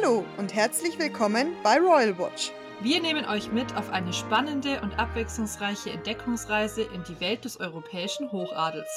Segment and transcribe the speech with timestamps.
[0.00, 2.52] Hallo und herzlich willkommen bei Royal Watch.
[2.80, 8.30] Wir nehmen euch mit auf eine spannende und abwechslungsreiche Entdeckungsreise in die Welt des europäischen
[8.30, 8.88] Hochadels.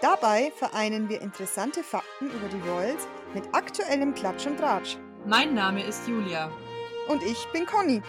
[0.00, 4.96] Dabei vereinen wir interessante Fakten über die Royals mit aktuellem Klatsch und Tratsch.
[5.26, 6.50] Mein Name ist Julia.
[7.08, 8.02] Und ich bin Conny.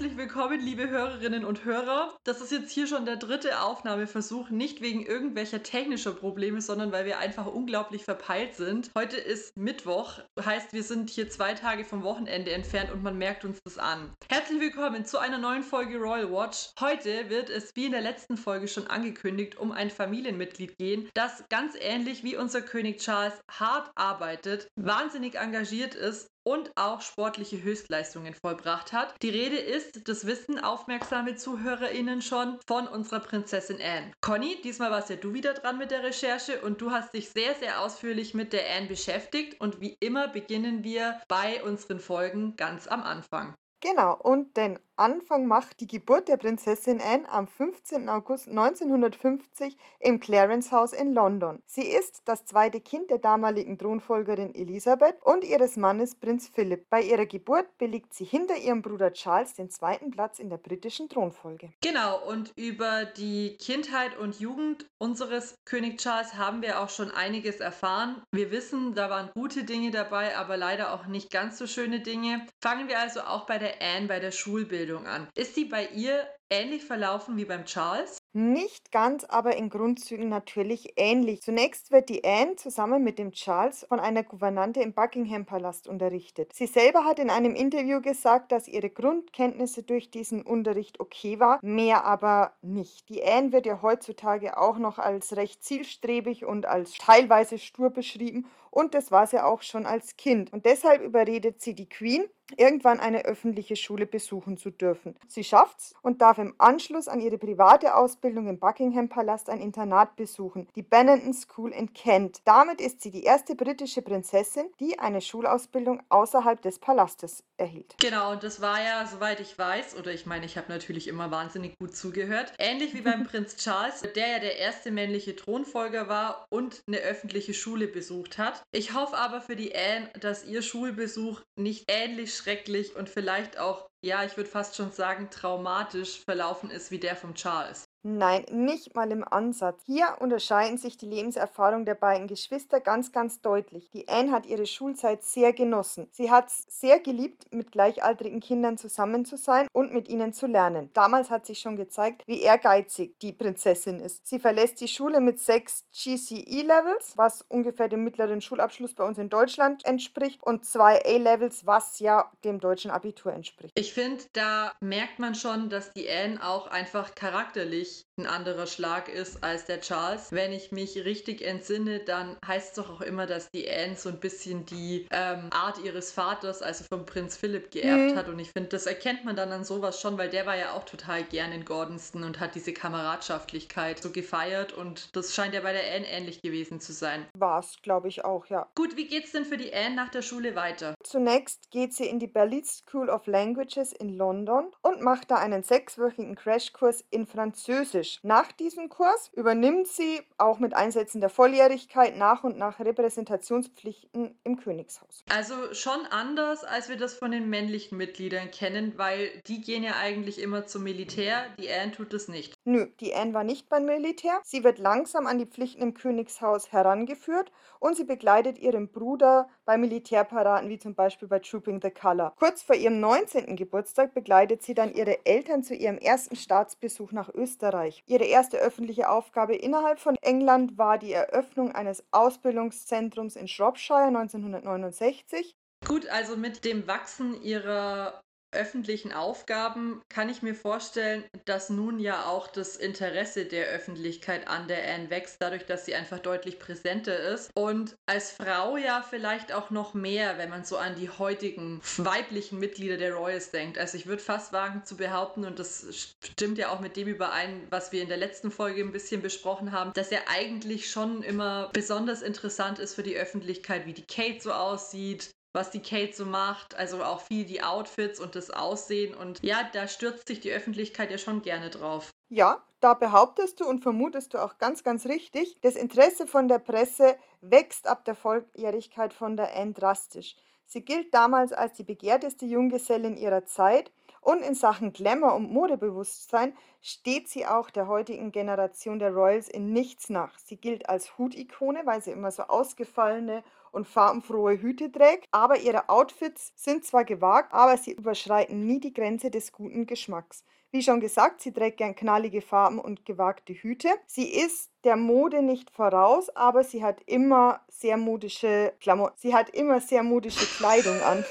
[0.00, 2.16] Herzlich willkommen, liebe Hörerinnen und Hörer.
[2.24, 7.04] Das ist jetzt hier schon der dritte Aufnahmeversuch, nicht wegen irgendwelcher technischer Probleme, sondern weil
[7.04, 8.90] wir einfach unglaublich verpeilt sind.
[8.96, 13.44] Heute ist Mittwoch, heißt, wir sind hier zwei Tage vom Wochenende entfernt und man merkt
[13.44, 14.10] uns das an.
[14.30, 16.70] Herzlich willkommen zu einer neuen Folge Royal Watch.
[16.80, 21.44] Heute wird es, wie in der letzten Folge schon angekündigt, um ein Familienmitglied gehen, das
[21.50, 28.34] ganz ähnlich wie unser König Charles hart arbeitet, wahnsinnig engagiert ist und auch sportliche Höchstleistungen
[28.34, 29.14] vollbracht hat.
[29.22, 34.10] Die Rede ist, das wissen aufmerksame ZuhörerInnen schon, von unserer Prinzessin Anne.
[34.20, 37.54] Conny, diesmal warst ja du wieder dran mit der Recherche und du hast dich sehr,
[37.54, 42.88] sehr ausführlich mit der Anne beschäftigt und wie immer beginnen wir bei unseren Folgen ganz
[42.88, 43.54] am Anfang.
[43.80, 48.10] Genau, und den Anfang macht die Geburt der Prinzessin Anne am 15.
[48.10, 51.62] August 1950 im Clarence House in London.
[51.64, 56.90] Sie ist das zweite Kind der damaligen Thronfolgerin Elisabeth und ihres Mannes Prinz Philipp.
[56.90, 61.08] Bei ihrer Geburt belegt sie hinter ihrem Bruder Charles den zweiten Platz in der britischen
[61.08, 61.72] Thronfolge.
[61.82, 67.60] Genau, und über die Kindheit und Jugend unseres König Charles haben wir auch schon einiges
[67.60, 68.22] erfahren.
[68.32, 72.46] Wir wissen, da waren gute Dinge dabei, aber leider auch nicht ganz so schöne Dinge.
[72.60, 75.28] Fangen wir also auch bei der Anne bei der Schulbildung an.
[75.34, 78.18] Ist sie bei ihr ähnlich verlaufen wie beim Charles?
[78.32, 81.42] Nicht ganz, aber in Grundzügen natürlich ähnlich.
[81.42, 86.52] Zunächst wird die Anne zusammen mit dem Charles von einer Gouvernante im Buckingham Palast unterrichtet.
[86.52, 91.58] Sie selber hat in einem Interview gesagt, dass ihre Grundkenntnisse durch diesen Unterricht okay war,
[91.62, 93.08] mehr aber nicht.
[93.08, 98.46] Die Anne wird ja heutzutage auch noch als recht zielstrebig und als teilweise stur beschrieben
[98.70, 100.52] und das war sie auch schon als Kind.
[100.52, 102.24] Und deshalb überredet sie die Queen,
[102.56, 105.16] irgendwann eine öffentliche Schule besuchen zu dürfen.
[105.26, 110.16] Sie schafft's und darf im Anschluss an ihre private Ausbildung im Buckingham Palast ein Internat
[110.16, 112.40] besuchen, die Benenden School in Kent.
[112.44, 117.94] Damit ist sie die erste britische Prinzessin, die eine Schulausbildung außerhalb des Palastes erhielt.
[118.00, 121.30] Genau, und das war ja, soweit ich weiß, oder ich meine, ich habe natürlich immer
[121.30, 126.46] wahnsinnig gut zugehört, ähnlich wie beim Prinz Charles, der ja der erste männliche Thronfolger war
[126.50, 128.62] und eine öffentliche Schule besucht hat.
[128.72, 133.89] Ich hoffe aber für die Anne, dass ihr Schulbesuch nicht ähnlich schrecklich und vielleicht auch,
[134.02, 137.84] ja, ich würde fast schon sagen, traumatisch verlaufen ist wie der vom Charles.
[138.02, 139.82] Nein, nicht mal im Ansatz.
[139.84, 143.90] Hier unterscheiden sich die Lebenserfahrungen der beiden Geschwister ganz, ganz deutlich.
[143.90, 146.08] Die Anne hat ihre Schulzeit sehr genossen.
[146.10, 150.46] Sie hat es sehr geliebt, mit gleichaltrigen Kindern zusammen zu sein und mit ihnen zu
[150.46, 150.88] lernen.
[150.94, 154.26] Damals hat sich schon gezeigt, wie ehrgeizig die Prinzessin ist.
[154.26, 159.28] Sie verlässt die Schule mit sechs GCE-Levels, was ungefähr dem mittleren Schulabschluss bei uns in
[159.28, 163.78] Deutschland entspricht, und zwei A-Levels, was ja dem deutschen Abitur entspricht.
[163.78, 167.89] Ich finde, da merkt man schon, dass die Anne auch einfach charakterlich
[168.20, 170.30] ein anderer Schlag ist als der Charles.
[170.30, 174.08] Wenn ich mich richtig entsinne, dann heißt es doch auch immer, dass die Anne so
[174.08, 178.16] ein bisschen die ähm, Art ihres Vaters, also vom Prinz Philipp, geerbt mhm.
[178.16, 178.28] hat.
[178.28, 180.84] Und ich finde, das erkennt man dann an sowas schon, weil der war ja auch
[180.84, 184.72] total gern in Gordonston und hat diese Kameradschaftlichkeit so gefeiert.
[184.72, 187.26] Und das scheint ja bei der Anne ähnlich gewesen zu sein.
[187.34, 188.68] War es, glaube ich, auch, ja.
[188.74, 190.94] Gut, wie geht's denn für die Anne nach der Schule weiter?
[191.02, 195.62] Zunächst geht sie in die Berlitz School of Languages in London und macht da einen
[195.62, 198.20] sechswöchigen Crashkurs in Französisch Französisch.
[198.22, 204.56] Nach diesem Kurs übernimmt sie auch mit Einsätzen der Volljährigkeit nach und nach Repräsentationspflichten im
[204.58, 205.24] Königshaus.
[205.30, 209.96] Also schon anders, als wir das von den männlichen Mitgliedern kennen, weil die gehen ja
[209.96, 211.46] eigentlich immer zum Militär.
[211.58, 212.54] Die Anne tut es nicht.
[212.64, 214.40] Nö, die Anne war nicht beim Militär.
[214.44, 219.78] Sie wird langsam an die Pflichten im Königshaus herangeführt und sie begleitet ihren Bruder bei
[219.78, 222.32] Militärparaden wie zum Beispiel bei Trooping the Color.
[222.36, 223.54] Kurz vor ihrem 19.
[223.56, 227.60] Geburtstag begleitet sie dann ihre Eltern zu ihrem ersten Staatsbesuch nach Österreich.
[227.70, 228.02] Österreich.
[228.06, 235.56] Ihre erste öffentliche Aufgabe innerhalb von England war die Eröffnung eines Ausbildungszentrums in Shropshire 1969.
[235.86, 238.20] Gut, also mit dem Wachsen ihrer
[238.52, 244.68] öffentlichen Aufgaben kann ich mir vorstellen, dass nun ja auch das Interesse der Öffentlichkeit an
[244.68, 247.50] der Anne wächst, dadurch, dass sie einfach deutlich präsenter ist.
[247.54, 252.58] Und als Frau ja vielleicht auch noch mehr, wenn man so an die heutigen weiblichen
[252.58, 253.78] Mitglieder der Royals denkt.
[253.78, 257.66] Also ich würde fast wagen zu behaupten, und das stimmt ja auch mit dem überein,
[257.70, 261.70] was wir in der letzten Folge ein bisschen besprochen haben, dass er eigentlich schon immer
[261.72, 266.24] besonders interessant ist für die Öffentlichkeit, wie die Kate so aussieht, was die Kate so
[266.24, 266.76] macht.
[266.76, 269.14] Also auch viel die Outfits und das Aussehen.
[269.14, 272.10] Und ja, da stürzt sich die Öffentlichkeit ja schon gerne drauf.
[272.28, 276.58] Ja, da behauptest du und vermutest du auch ganz, ganz richtig, das Interesse von der
[276.58, 280.36] Presse wächst ab der Volljährigkeit von der Anne drastisch.
[280.64, 286.56] Sie gilt damals als die begehrteste Junggesellin ihrer Zeit und in Sachen Glamour und Modebewusstsein
[286.80, 290.38] steht sie auch der heutigen Generation der Royals in nichts nach.
[290.38, 295.88] Sie gilt als Hutikone, weil sie immer so ausgefallene und farbenfrohe Hüte trägt, aber ihre
[295.88, 300.44] Outfits sind zwar gewagt, aber sie überschreiten nie die Grenze des guten Geschmacks.
[300.72, 303.88] Wie schon gesagt, sie trägt gern knallige Farben und gewagte Hüte.
[304.06, 309.16] Sie ist der Mode nicht voraus, aber sie hat immer sehr modische Klamotten.
[309.18, 311.24] Sie hat immer sehr modische Kleidung an.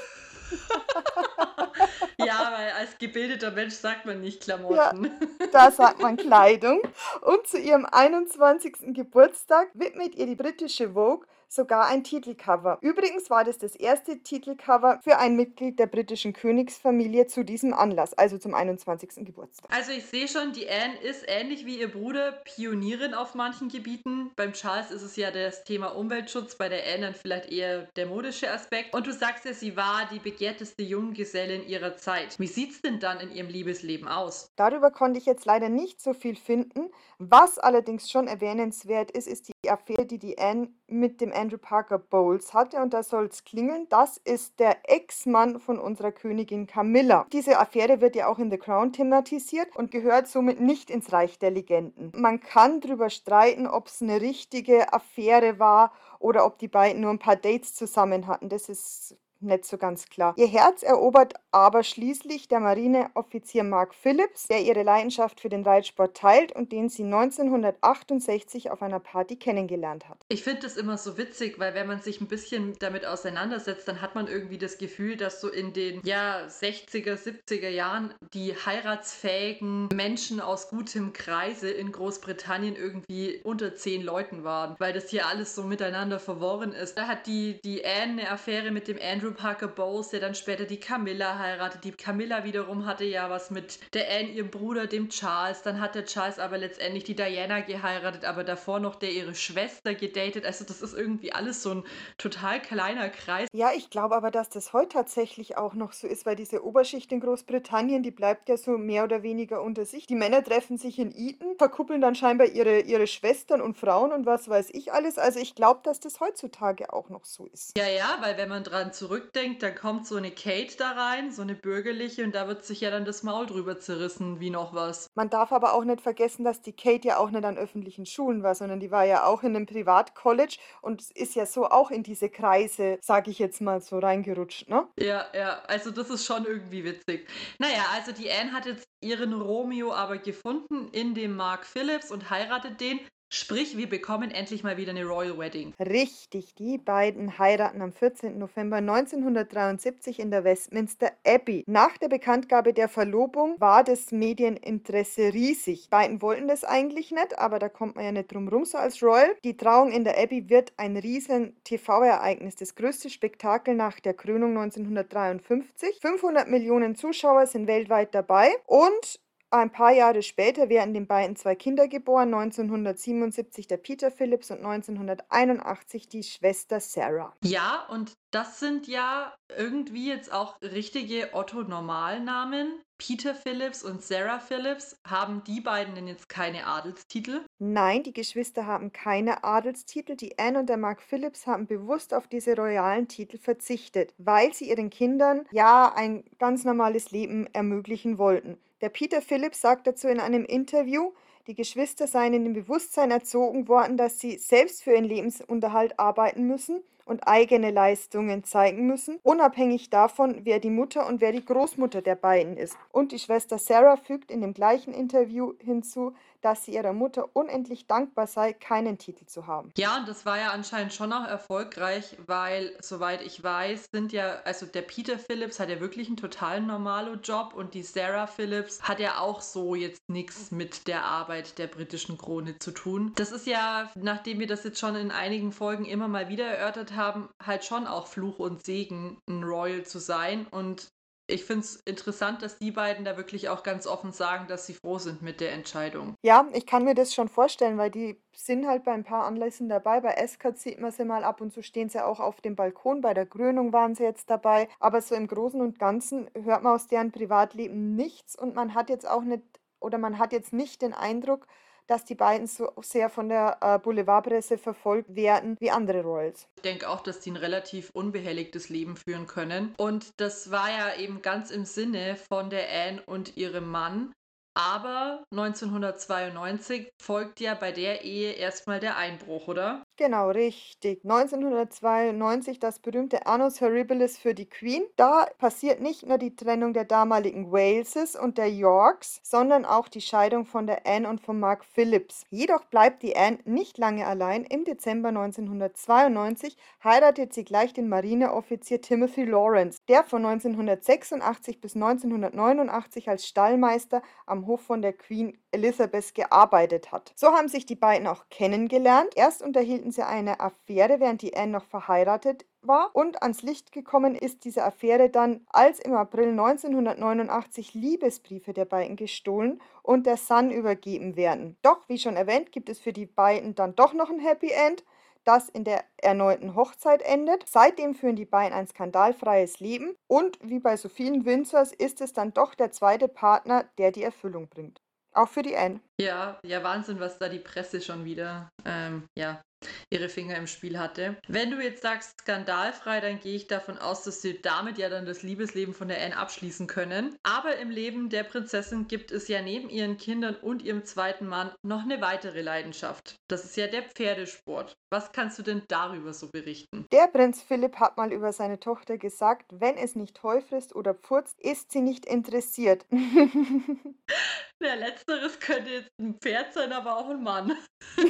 [2.18, 5.04] ja, weil als gebildeter Mensch sagt man nicht Klamotten.
[5.04, 6.82] Ja, da sagt man Kleidung.
[7.22, 8.94] Und zu ihrem 21.
[8.94, 12.78] Geburtstag widmet ihr die britische Vogue sogar ein Titelcover.
[12.80, 18.14] Übrigens war das das erste Titelcover für ein Mitglied der britischen Königsfamilie zu diesem Anlass,
[18.14, 19.26] also zum 21.
[19.26, 19.70] Geburtstag.
[19.70, 24.30] Also ich sehe schon, die Anne ist ähnlich wie ihr Bruder Pionierin auf manchen Gebieten.
[24.36, 28.06] Beim Charles ist es ja das Thema Umweltschutz, bei der Anne dann vielleicht eher der
[28.06, 28.94] modische Aspekt.
[28.94, 32.38] Und du sagst ja, sie war die begehrteste Junggesellin ihrer Zeit.
[32.38, 34.52] Wie sieht es denn dann in ihrem Liebesleben aus?
[34.56, 36.90] Darüber konnte ich jetzt leider nicht so viel finden.
[37.18, 41.98] Was allerdings schon erwähnenswert ist, ist die Affäre, die die Anne mit dem Andrew Parker
[41.98, 42.78] Bowles hatte.
[42.78, 43.86] Und da soll es klingeln.
[43.90, 47.26] Das ist der Ex-Mann von unserer Königin Camilla.
[47.32, 51.38] Diese Affäre wird ja auch in The Crown thematisiert und gehört somit nicht ins Reich
[51.38, 52.12] der Legenden.
[52.14, 57.10] Man kann darüber streiten, ob es eine richtige Affäre war oder ob die beiden nur
[57.10, 58.48] ein paar Dates zusammen hatten.
[58.48, 60.34] Das ist nicht so ganz klar.
[60.36, 66.16] Ihr Herz erobert aber schließlich der Marineoffizier Mark Phillips, der ihre Leidenschaft für den Reitsport
[66.16, 70.18] teilt und den sie 1968 auf einer Party kennengelernt hat.
[70.28, 74.00] Ich finde das immer so witzig, weil wenn man sich ein bisschen damit auseinandersetzt, dann
[74.00, 79.88] hat man irgendwie das Gefühl, dass so in den ja, 60er, 70er Jahren die heiratsfähigen
[79.94, 85.54] Menschen aus gutem Kreise in Großbritannien irgendwie unter zehn Leuten waren, weil das hier alles
[85.54, 86.96] so miteinander verworren ist.
[86.96, 90.64] Da hat die, die Anne eine Affäre mit dem Andrew Parker Bowles, der dann später
[90.64, 91.84] die Camilla heiratet.
[91.84, 95.62] Die Camilla wiederum hatte ja was mit der Anne, ihrem Bruder, dem Charles.
[95.62, 99.94] Dann hat der Charles aber letztendlich die Diana geheiratet, aber davor noch der ihre Schwester
[99.94, 100.44] gedatet.
[100.46, 101.84] Also das ist irgendwie alles so ein
[102.18, 103.48] total kleiner Kreis.
[103.52, 107.12] Ja, ich glaube aber, dass das heute tatsächlich auch noch so ist, weil diese Oberschicht
[107.12, 110.06] in Großbritannien, die bleibt ja so mehr oder weniger unter sich.
[110.06, 114.26] Die Männer treffen sich in Eton, verkuppeln dann scheinbar ihre, ihre Schwestern und Frauen und
[114.26, 115.18] was weiß ich alles.
[115.18, 117.78] Also ich glaube, dass das heutzutage auch noch so ist.
[117.78, 121.29] Ja, ja, weil wenn man dran zurück zurückdenkt, dann kommt so eine Kate da rein,
[121.32, 124.74] so eine bürgerliche, und da wird sich ja dann das Maul drüber zerrissen, wie noch
[124.74, 125.06] was.
[125.14, 128.42] Man darf aber auch nicht vergessen, dass die Kate ja auch nicht an öffentlichen Schulen
[128.42, 132.02] war, sondern die war ja auch in einem Privatcollege und ist ja so auch in
[132.02, 134.86] diese Kreise, sage ich jetzt mal, so reingerutscht, ne?
[134.98, 137.28] Ja, ja, also das ist schon irgendwie witzig.
[137.58, 142.30] Naja, also die Anne hat jetzt ihren Romeo aber gefunden in dem Mark Phillips und
[142.30, 143.00] heiratet den.
[143.32, 145.72] Sprich, wir bekommen endlich mal wieder eine Royal Wedding.
[145.78, 148.36] Richtig, die beiden heiraten am 14.
[148.36, 151.62] November 1973 in der Westminster Abbey.
[151.68, 155.90] Nach der Bekanntgabe der Verlobung war das Medieninteresse riesig.
[155.90, 159.00] Beiden wollten das eigentlich nicht, aber da kommt man ja nicht drum rum so als
[159.00, 159.36] Royal.
[159.44, 164.58] Die Trauung in der Abbey wird ein riesen TV-Ereignis, das größte Spektakel nach der Krönung
[164.58, 166.00] 1953.
[166.00, 169.20] 500 Millionen Zuschauer sind weltweit dabei und
[169.50, 174.58] ein paar Jahre später werden den beiden zwei Kinder geboren, 1977 der Peter Phillips und
[174.58, 177.34] 1981 die Schwester Sarah.
[177.42, 182.80] Ja, und das sind ja irgendwie jetzt auch richtige Otto-Normalnamen.
[182.98, 185.00] Peter Phillips und Sarah Phillips.
[185.04, 187.40] Haben die beiden denn jetzt keine Adelstitel?
[187.58, 190.16] Nein, die Geschwister haben keine Adelstitel.
[190.16, 194.68] Die Anne und der Mark Phillips haben bewusst auf diese royalen Titel verzichtet, weil sie
[194.68, 198.58] ihren Kindern ja ein ganz normales Leben ermöglichen wollten.
[198.80, 201.12] Der Peter Phillips sagt dazu in einem Interview,
[201.46, 206.46] die Geschwister seien in dem Bewusstsein erzogen worden, dass sie selbst für ihren Lebensunterhalt arbeiten
[206.46, 212.02] müssen und eigene Leistungen zeigen müssen, unabhängig davon, wer die Mutter und wer die Großmutter
[212.02, 212.76] der beiden ist.
[212.92, 217.86] Und die Schwester Sarah fügt in dem gleichen Interview hinzu, dass sie ihrer Mutter unendlich
[217.86, 219.72] dankbar sei, keinen Titel zu haben.
[219.76, 224.66] Ja, das war ja anscheinend schon auch erfolgreich, weil, soweit ich weiß, sind ja, also
[224.66, 229.00] der Peter Phillips hat ja wirklich einen total normalen Job und die Sarah Phillips hat
[229.00, 233.12] ja auch so jetzt nichts mit der Arbeit der britischen Krone zu tun.
[233.16, 236.94] Das ist ja, nachdem wir das jetzt schon in einigen Folgen immer mal wieder erörtert
[236.94, 240.46] haben, halt schon auch Fluch und Segen, ein Royal zu sein.
[240.50, 240.88] Und
[241.30, 244.74] ich finde es interessant, dass die beiden da wirklich auch ganz offen sagen, dass sie
[244.74, 246.14] froh sind mit der Entscheidung.
[246.22, 249.68] Ja, ich kann mir das schon vorstellen, weil die sind halt bei ein paar Anlässen
[249.68, 250.00] dabei.
[250.00, 253.00] Bei Escort sieht man sie mal ab und zu stehen sie auch auf dem Balkon.
[253.00, 254.68] Bei der Krönung waren sie jetzt dabei.
[254.78, 258.90] Aber so im Großen und Ganzen hört man aus deren Privatleben nichts und man hat
[258.90, 259.42] jetzt auch nicht
[259.80, 261.46] oder man hat jetzt nicht den Eindruck,
[261.90, 266.46] dass die beiden so sehr von der äh, Boulevardpresse verfolgt werden wie andere Royals.
[266.56, 269.74] Ich denke auch, dass die ein relativ unbehelligtes Leben führen können.
[269.76, 274.12] Und das war ja eben ganz im Sinne von der Anne und ihrem Mann.
[274.54, 279.84] Aber 1992 folgt ja bei der Ehe erstmal der Einbruch, oder?
[279.96, 281.04] Genau, richtig.
[281.04, 284.82] 1992 das berühmte Annus Horribilis für die Queen.
[284.96, 290.00] Da passiert nicht nur die Trennung der damaligen Waleses und der Yorks, sondern auch die
[290.00, 292.24] Scheidung von der Anne und von Mark Phillips.
[292.30, 294.44] Jedoch bleibt die Anne nicht lange allein.
[294.44, 303.08] Im Dezember 1992 heiratet sie gleich den Marineoffizier Timothy Lawrence, der von 1986 bis 1989
[303.08, 307.12] als Stallmeister am am Hof von der Queen Elizabeth gearbeitet hat.
[307.14, 309.12] So haben sich die beiden auch kennengelernt.
[309.16, 314.14] Erst unterhielten sie eine Affäre, während die Anne noch verheiratet war und ans Licht gekommen
[314.14, 320.50] ist diese Affäre dann, als im April 1989 Liebesbriefe der beiden gestohlen und der Sun
[320.50, 321.56] übergeben werden.
[321.62, 324.84] Doch, wie schon erwähnt, gibt es für die beiden dann doch noch ein Happy End
[325.24, 327.48] das in der erneuten Hochzeit endet.
[327.48, 332.12] Seitdem führen die beiden ein skandalfreies Leben und wie bei so vielen Windsors ist es
[332.12, 334.80] dann doch der zweite Partner, der die Erfüllung bringt.
[335.12, 335.80] Auch für die Anne.
[336.00, 339.42] Ja, ja, Wahnsinn, was da die Presse schon wieder ähm, ja,
[339.90, 341.16] ihre Finger im Spiel hatte.
[341.28, 345.04] Wenn du jetzt sagst skandalfrei, dann gehe ich davon aus, dass sie damit ja dann
[345.04, 347.16] das Liebesleben von der Anne abschließen können.
[347.22, 351.52] Aber im Leben der Prinzessin gibt es ja neben ihren Kindern und ihrem zweiten Mann
[351.62, 353.16] noch eine weitere Leidenschaft.
[353.28, 354.72] Das ist ja der Pferdesport.
[354.90, 356.86] Was kannst du denn darüber so berichten?
[356.92, 360.94] Der Prinz Philipp hat mal über seine Tochter gesagt, wenn es nicht Heu frisst oder
[360.94, 362.86] pfurzt, ist sie nicht interessiert.
[364.60, 367.56] ja, letzteres könnte jetzt ein Pferd sein, aber auch ein Mann.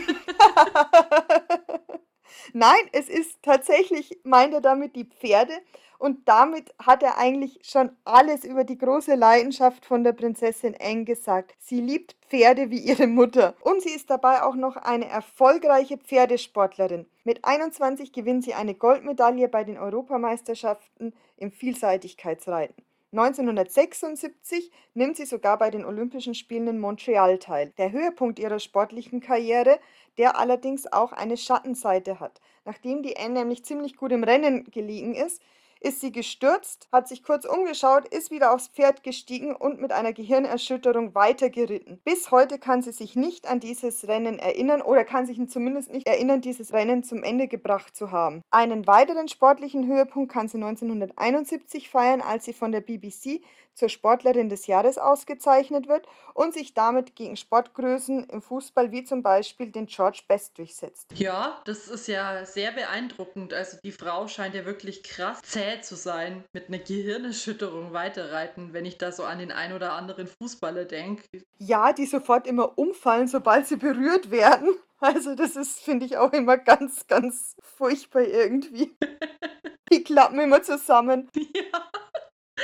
[2.52, 5.54] Nein, es ist tatsächlich, meint er damit die Pferde.
[5.98, 11.04] Und damit hat er eigentlich schon alles über die große Leidenschaft von der Prinzessin Anne
[11.04, 11.54] gesagt.
[11.58, 13.54] Sie liebt Pferde wie ihre Mutter.
[13.60, 17.06] Und sie ist dabei auch noch eine erfolgreiche Pferdesportlerin.
[17.24, 22.82] Mit 21 gewinnt sie eine Goldmedaille bei den Europameisterschaften im Vielseitigkeitsreiten.
[23.12, 27.72] 1976 nimmt sie sogar bei den Olympischen Spielen in Montreal teil.
[27.76, 29.80] Der Höhepunkt ihrer sportlichen Karriere,
[30.16, 32.40] der allerdings auch eine Schattenseite hat.
[32.64, 35.42] Nachdem die Anne nämlich ziemlich gut im Rennen gelegen ist,
[35.80, 40.12] ist sie gestürzt, hat sich kurz umgeschaut, ist wieder aufs Pferd gestiegen und mit einer
[40.12, 42.00] Gehirnerschütterung weitergeritten.
[42.04, 46.06] Bis heute kann sie sich nicht an dieses Rennen erinnern oder kann sich zumindest nicht
[46.06, 48.42] erinnern, dieses Rennen zum Ende gebracht zu haben.
[48.50, 53.40] Einen weiteren sportlichen Höhepunkt kann sie 1971 feiern, als sie von der BBC
[53.74, 59.22] zur Sportlerin des Jahres ausgezeichnet wird und sich damit gegen Sportgrößen im Fußball wie zum
[59.22, 61.06] Beispiel den George Best durchsetzt.
[61.14, 63.52] Ja, das ist ja sehr beeindruckend.
[63.52, 68.84] Also die Frau scheint ja wirklich krass zäh zu sein, mit einer Gehirnerschütterung weiterreiten, wenn
[68.84, 71.24] ich da so an den ein oder anderen Fußballer denke.
[71.58, 74.74] Ja, die sofort immer umfallen, sobald sie berührt werden.
[75.00, 78.94] Also das ist, finde ich, auch immer ganz, ganz furchtbar irgendwie.
[79.92, 81.30] die klappen immer zusammen.
[81.34, 81.90] Ja.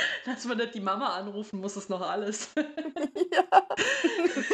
[0.25, 2.49] Dass man nicht die Mama anrufen muss, ist noch alles.
[3.31, 3.43] ja.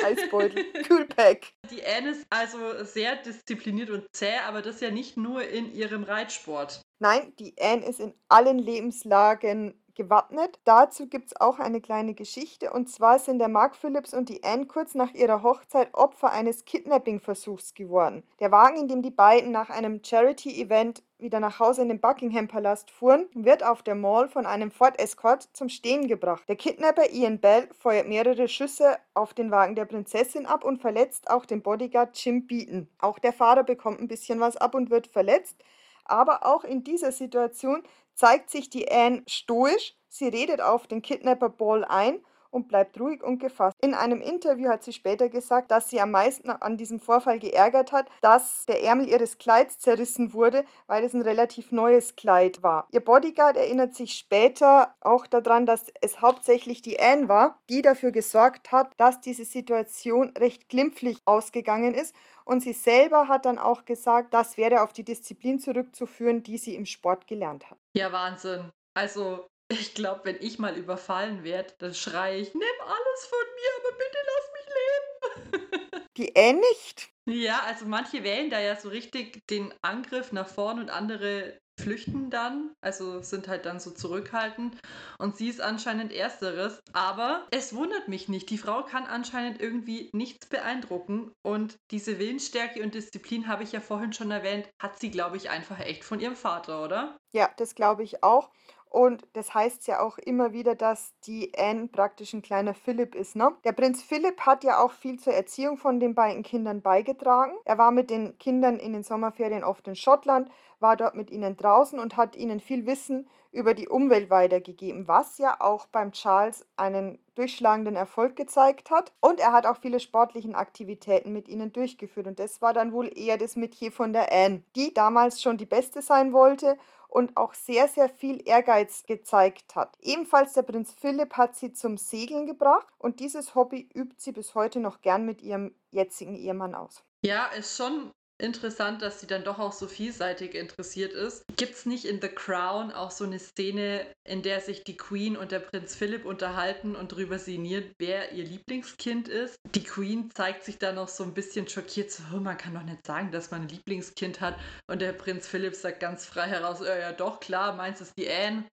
[0.05, 0.65] Eisbeutel.
[0.87, 1.53] Coolpack.
[1.71, 6.03] Die Anne ist also sehr diszipliniert und zäh, aber das ja nicht nur in ihrem
[6.03, 6.81] Reitsport.
[6.99, 10.59] Nein, die Anne ist in allen Lebenslagen gewappnet.
[10.63, 12.71] Dazu gibt es auch eine kleine Geschichte.
[12.71, 16.65] Und zwar sind der Mark Phillips und die Anne kurz nach ihrer Hochzeit Opfer eines
[16.65, 18.23] Kidnapping-Versuchs geworden.
[18.39, 22.91] Der Wagen, in dem die beiden nach einem Charity-Event wieder nach Hause in den Buckingham-Palast
[22.91, 26.43] fuhren, wird auf der Mall von einem Ford Escort zum Stehen gebracht.
[26.47, 31.29] Der Kidnapper Ian Bell feuert mehrere Schüsse auf den Wagen der Prinzessin ab und verletzt
[31.29, 32.89] auch den Bodyguard Jim Beaton.
[32.99, 35.63] Auch der Fahrer bekommt ein bisschen was ab und wird verletzt.
[36.05, 37.83] Aber auch in dieser Situation
[38.15, 42.19] zeigt sich die Anne stoisch, sie redet auf den Kidnapper Ball ein
[42.53, 43.75] und bleibt ruhig und gefasst.
[43.81, 47.91] In einem Interview hat sie später gesagt, dass sie am meisten an diesem Vorfall geärgert
[47.91, 52.87] hat, dass der Ärmel ihres Kleids zerrissen wurde, weil es ein relativ neues Kleid war.
[52.91, 58.11] Ihr Bodyguard erinnert sich später auch daran, dass es hauptsächlich die Anne war, die dafür
[58.11, 63.85] gesorgt hat, dass diese Situation recht glimpflich ausgegangen ist und sie selber hat dann auch
[63.85, 67.77] gesagt, das wäre auf die Disziplin zurückzuführen, die sie im Sport gelernt hat.
[67.95, 68.69] Ja, Wahnsinn.
[68.93, 73.71] Also ich glaube, wenn ich mal überfallen werde, dann schreie ich, nimm alles von mir,
[73.79, 76.07] aber bitte lass mich leben.
[76.17, 77.09] Die äh nicht.
[77.25, 82.29] Ja, also manche wählen da ja so richtig den Angriff nach vorn und andere flüchten
[82.29, 84.77] dann, also sind halt dann so zurückhaltend
[85.17, 88.49] und sie ist anscheinend ersteres, aber es wundert mich nicht.
[88.49, 93.79] Die Frau kann anscheinend irgendwie nichts beeindrucken und diese Willensstärke und Disziplin habe ich ja
[93.79, 97.17] vorhin schon erwähnt, hat sie glaube ich einfach echt von ihrem Vater, oder?
[97.31, 98.51] Ja, das glaube ich auch.
[98.93, 103.35] Und das heißt ja auch immer wieder, dass die Anne praktisch ein kleiner Philipp ist,
[103.35, 103.51] ne?
[103.63, 107.53] Der Prinz Philipp hat ja auch viel zur Erziehung von den beiden Kindern beigetragen.
[107.65, 110.47] Er war mit den Kindern in den Sommerferien oft in Schottland,
[110.79, 115.39] war dort mit ihnen draußen und hat ihnen viel Wissen über die Umwelt weitergegeben, was
[115.39, 119.11] ja auch beim Charles einen durchschlagenden Erfolg gezeigt hat.
[119.21, 122.27] Und er hat auch viele sportliche Aktivitäten mit ihnen durchgeführt.
[122.27, 125.65] Und das war dann wohl eher das Metier von der Anne, die damals schon die
[125.65, 126.77] Beste sein wollte
[127.13, 129.95] und auch sehr, sehr viel Ehrgeiz gezeigt hat.
[130.01, 134.55] Ebenfalls der Prinz Philipp hat sie zum Segeln gebracht und dieses Hobby übt sie bis
[134.55, 137.03] heute noch gern mit ihrem jetzigen Ehemann aus.
[137.23, 141.43] Ja, ist schon interessant, dass sie dann doch auch so vielseitig interessiert ist.
[141.55, 145.37] Gibt es nicht in The Crown auch so eine Szene, in der sich die Queen
[145.37, 149.57] und der Prinz Philipp unterhalten und darüber sinniert, wer ihr Lieblingskind ist?
[149.75, 152.83] Die Queen zeigt sich dann noch so ein bisschen schockiert, so, oh, man kann doch
[152.83, 154.59] nicht sagen, dass man ein Lieblingskind hat.
[154.87, 158.29] Und der Prinz Philipp sagt ganz frei heraus, ja, ja doch, klar, meins ist die
[158.29, 158.65] Anne.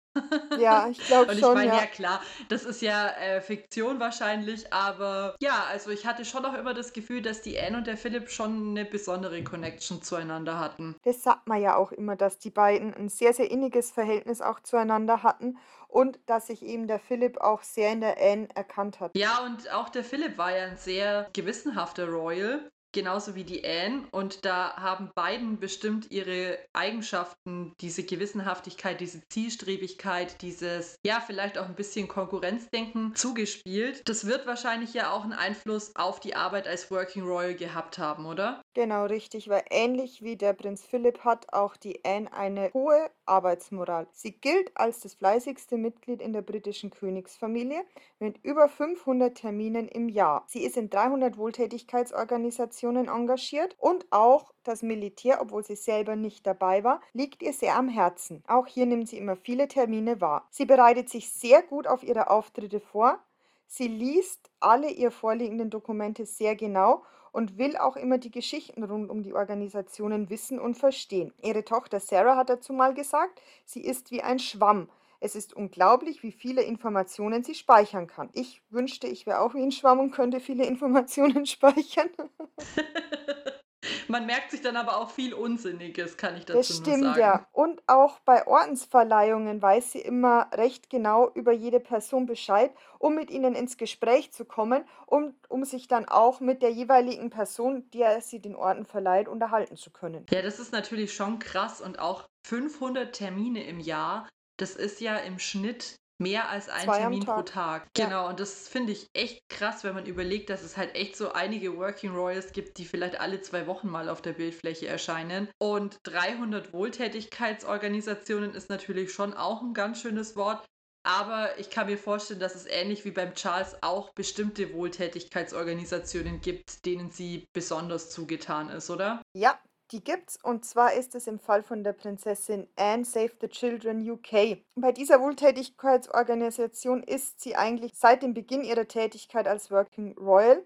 [0.59, 1.81] Ja, ich glaube Und ich schon, meine, ja.
[1.81, 6.55] ja klar, das ist ja äh, Fiktion wahrscheinlich, aber ja, also ich hatte schon auch
[6.55, 10.97] immer das Gefühl, dass die Anne und der Philipp schon eine besondere Connection zueinander hatten.
[11.05, 14.61] Das sagt man ja auch immer, dass die beiden ein sehr, sehr inniges Verhältnis auch
[14.61, 19.17] zueinander hatten und dass sich eben der Philipp auch sehr in der Anne erkannt hat.
[19.17, 22.71] Ja, und auch der Philipp war ja ein sehr gewissenhafter Royal.
[22.92, 24.09] Genauso wie die Anne.
[24.11, 31.66] Und da haben beiden bestimmt ihre Eigenschaften, diese Gewissenhaftigkeit, diese Zielstrebigkeit, dieses, ja, vielleicht auch
[31.66, 34.02] ein bisschen Konkurrenzdenken zugespielt.
[34.09, 38.26] Das wird wahrscheinlich ja auch einen Einfluss auf die Arbeit als Working Royal gehabt haben,
[38.26, 38.62] oder?
[38.75, 44.08] Genau, richtig, weil ähnlich wie der Prinz Philipp hat auch die Anne eine hohe Arbeitsmoral.
[44.12, 47.82] Sie gilt als das fleißigste Mitglied in der britischen Königsfamilie
[48.18, 50.44] mit über 500 Terminen im Jahr.
[50.49, 56.84] Sie ist in 300 Wohltätigkeitsorganisationen engagiert und auch das Militär, obwohl sie selber nicht dabei
[56.84, 58.42] war, liegt ihr sehr am Herzen.
[58.46, 60.46] Auch hier nimmt sie immer viele Termine wahr.
[60.50, 63.18] Sie bereitet sich sehr gut auf ihre Auftritte vor.
[63.66, 69.11] Sie liest alle ihr vorliegenden Dokumente sehr genau und will auch immer die Geschichten rund
[69.11, 71.33] um die Organisationen wissen und verstehen.
[71.43, 74.88] Ihre Tochter Sarah hat dazu mal gesagt, sie ist wie ein Schwamm.
[75.21, 78.31] Es ist unglaublich, wie viele Informationen sie speichern kann.
[78.33, 82.11] Ich wünschte, ich wäre auch wie ein Schwamm und könnte viele Informationen speichern.
[84.09, 87.20] Man merkt sich dann aber auch viel Unsinniges, kann ich Das dazu nur stimmt sagen.
[87.20, 87.46] ja.
[87.53, 93.31] Und auch bei Ordensverleihungen weiß sie immer recht genau über jede Person Bescheid, um mit
[93.31, 98.20] ihnen ins Gespräch zu kommen und um sich dann auch mit der jeweiligen Person, der
[98.20, 100.26] sie den Orden verleiht, unterhalten zu können.
[100.31, 105.16] Ja, das ist natürlich schon krass und auch 500 Termine im Jahr, das ist ja
[105.16, 107.46] im Schnitt mehr als ein Zwei Termin pro Tag.
[107.46, 107.88] Tag.
[107.96, 108.04] Ja.
[108.04, 111.33] Genau, und das finde ich echt krass, wenn man überlegt, dass es halt echt so
[111.33, 115.48] einige Working Royals gibt, die vielleicht alle zwei Wochen mal auf der Bildfläche erscheinen.
[115.59, 120.64] Und 300 Wohltätigkeitsorganisationen ist natürlich schon auch ein ganz schönes Wort.
[121.02, 126.85] Aber ich kann mir vorstellen, dass es ähnlich wie beim Charles auch bestimmte Wohltätigkeitsorganisationen gibt,
[126.85, 129.22] denen sie besonders zugetan ist, oder?
[129.35, 129.59] Ja,
[129.92, 130.38] die gibt's.
[130.42, 134.59] Und zwar ist es im Fall von der Prinzessin Anne Save the Children UK.
[134.76, 140.64] Bei dieser Wohltätigkeitsorganisation ist sie eigentlich seit dem Beginn ihrer Tätigkeit als Working Royal.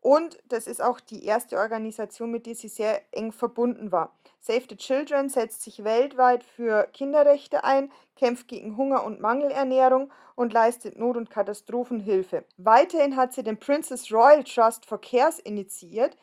[0.00, 4.16] Und das ist auch die erste Organisation, mit der sie sehr eng verbunden war.
[4.38, 10.52] Save the Children setzt sich weltweit für Kinderrechte ein, kämpft gegen Hunger und Mangelernährung und
[10.52, 12.44] leistet Not- und Katastrophenhilfe.
[12.56, 16.16] Weiterhin hat sie den Princess Royal Trust for Cares initiiert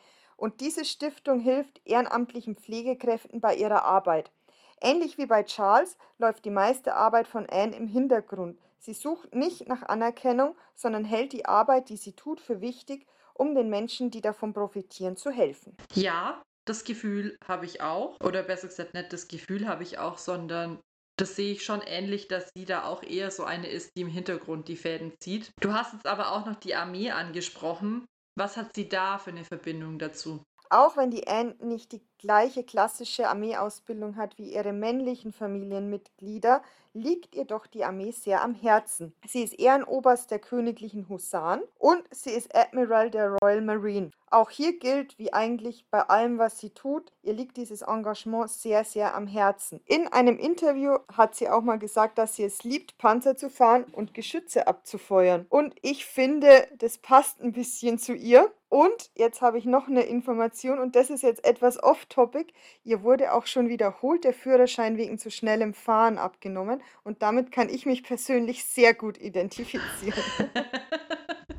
[0.44, 4.30] und diese Stiftung hilft ehrenamtlichen Pflegekräften bei ihrer Arbeit.
[4.78, 8.58] Ähnlich wie bei Charles läuft die meiste Arbeit von Anne im Hintergrund.
[8.78, 13.54] Sie sucht nicht nach Anerkennung, sondern hält die Arbeit, die sie tut, für wichtig, um
[13.54, 15.78] den Menschen, die davon profitieren, zu helfen.
[15.94, 18.20] Ja, das Gefühl habe ich auch.
[18.22, 20.78] Oder besser gesagt, nicht das Gefühl habe ich auch, sondern
[21.16, 24.08] das sehe ich schon ähnlich, dass sie da auch eher so eine ist, die im
[24.08, 25.52] Hintergrund die Fäden zieht.
[25.62, 28.04] Du hast jetzt aber auch noch die Armee angesprochen.
[28.36, 30.44] Was hat sie da für eine Verbindung dazu?
[30.68, 36.62] Auch wenn die Anne nicht die gleiche klassische Armeeausbildung hat wie ihre männlichen Familienmitglieder,
[36.94, 39.14] liegt ihr doch die Armee sehr am Herzen.
[39.24, 44.10] Sie ist Ehrenoberst der königlichen Husaren und sie ist Admiral der Royal Marine.
[44.34, 48.82] Auch hier gilt, wie eigentlich bei allem, was sie tut, ihr liegt dieses Engagement sehr,
[48.82, 49.80] sehr am Herzen.
[49.86, 53.84] In einem Interview hat sie auch mal gesagt, dass sie es liebt, Panzer zu fahren
[53.92, 55.46] und Geschütze abzufeuern.
[55.50, 58.52] Und ich finde, das passt ein bisschen zu ihr.
[58.68, 62.52] Und jetzt habe ich noch eine Information und das ist jetzt etwas off off-topic.
[62.82, 67.68] Ihr wurde auch schon wiederholt der Führerschein wegen zu schnellem Fahren abgenommen und damit kann
[67.68, 70.18] ich mich persönlich sehr gut identifizieren.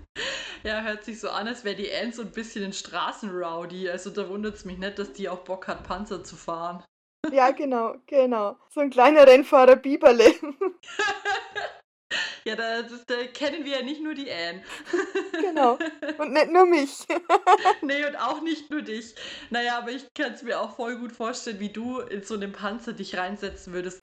[0.66, 3.88] Ja, hört sich so an, als wäre die Anne so ein bisschen ein Straßenrowdy.
[3.88, 6.84] Also da wundert es mich nicht, dass die auch Bock hat, Panzer zu fahren.
[7.32, 8.58] Ja, genau, genau.
[8.70, 10.34] So ein kleiner Rennfahrer Biberle.
[12.48, 14.62] Ja, da, das, da kennen wir ja nicht nur die Anne.
[15.42, 15.80] Genau.
[16.20, 16.92] Und nicht nur mich.
[17.82, 19.16] nee, und auch nicht nur dich.
[19.50, 22.52] Naja, aber ich kann es mir auch voll gut vorstellen, wie du in so einem
[22.52, 24.00] Panzer dich reinsetzen würdest.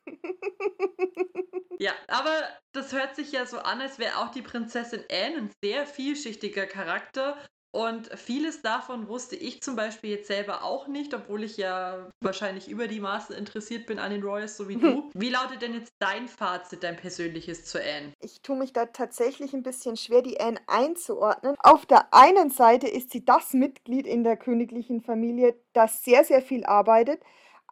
[1.83, 2.31] Ja, aber
[2.73, 6.67] das hört sich ja so an, als wäre auch die Prinzessin Anne ein sehr vielschichtiger
[6.67, 7.37] Charakter
[7.75, 12.69] und vieles davon wusste ich zum Beispiel jetzt selber auch nicht, obwohl ich ja wahrscheinlich
[12.69, 15.11] über die Maße interessiert bin an den Royals, so wie du.
[15.15, 18.13] Wie lautet denn jetzt dein Fazit, dein persönliches zu Anne?
[18.21, 21.57] Ich tue mich da tatsächlich ein bisschen schwer, die Anne einzuordnen.
[21.61, 26.43] Auf der einen Seite ist sie das Mitglied in der königlichen Familie, das sehr, sehr
[26.43, 27.23] viel arbeitet.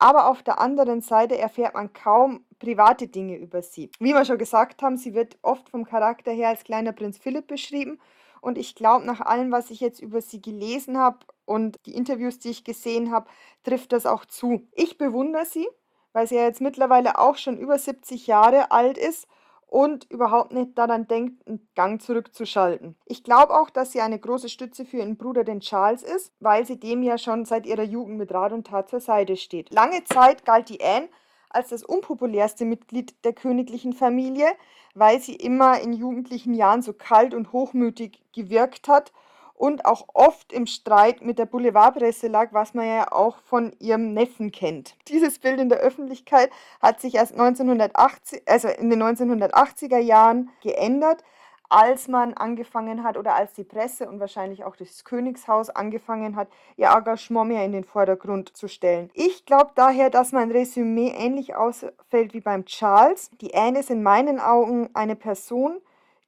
[0.00, 3.90] Aber auf der anderen Seite erfährt man kaum private Dinge über sie.
[4.00, 7.46] Wie wir schon gesagt haben, sie wird oft vom Charakter her als kleiner Prinz Philipp
[7.46, 8.00] beschrieben
[8.40, 12.38] und ich glaube, nach allem, was ich jetzt über sie gelesen habe und die Interviews,
[12.38, 13.28] die ich gesehen habe,
[13.62, 14.66] trifft das auch zu.
[14.72, 15.68] Ich bewundere sie,
[16.14, 19.28] weil sie ja jetzt mittlerweile auch schon über 70 Jahre alt ist
[19.70, 22.96] und überhaupt nicht daran denkt, einen Gang zurückzuschalten.
[23.06, 26.66] Ich glaube auch, dass sie eine große Stütze für ihren Bruder, den Charles, ist, weil
[26.66, 29.72] sie dem ja schon seit ihrer Jugend mit Rat und Tat zur Seite steht.
[29.72, 31.08] Lange Zeit galt die Anne
[31.50, 34.48] als das unpopulärste Mitglied der königlichen Familie,
[34.94, 39.12] weil sie immer in jugendlichen Jahren so kalt und hochmütig gewirkt hat
[39.60, 44.14] und auch oft im Streit mit der Boulevardpresse lag, was man ja auch von ihrem
[44.14, 44.96] Neffen kennt.
[45.06, 51.22] Dieses Bild in der Öffentlichkeit hat sich erst 1980, also in den 1980er Jahren geändert,
[51.68, 56.48] als man angefangen hat oder als die Presse und wahrscheinlich auch das Königshaus angefangen hat,
[56.78, 59.10] ihr Engagement mehr in den Vordergrund zu stellen.
[59.12, 63.30] Ich glaube daher, dass mein Resümee ähnlich ausfällt wie beim Charles.
[63.42, 65.82] Die Anne ist in meinen Augen eine Person,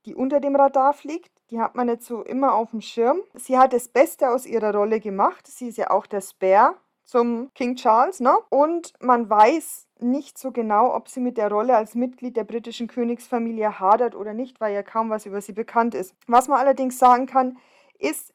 [0.04, 1.31] die unter dem Radar fliegt.
[1.52, 3.20] Die hat man nicht so immer auf dem Schirm.
[3.34, 5.46] Sie hat das Beste aus ihrer Rolle gemacht.
[5.46, 8.34] Sie ist ja auch der Spare zum King Charles, ne?
[8.48, 12.86] Und man weiß nicht so genau, ob sie mit der Rolle als Mitglied der britischen
[12.86, 16.14] Königsfamilie hadert oder nicht, weil ja kaum was über sie bekannt ist.
[16.26, 17.58] Was man allerdings sagen kann,
[17.98, 18.31] ist,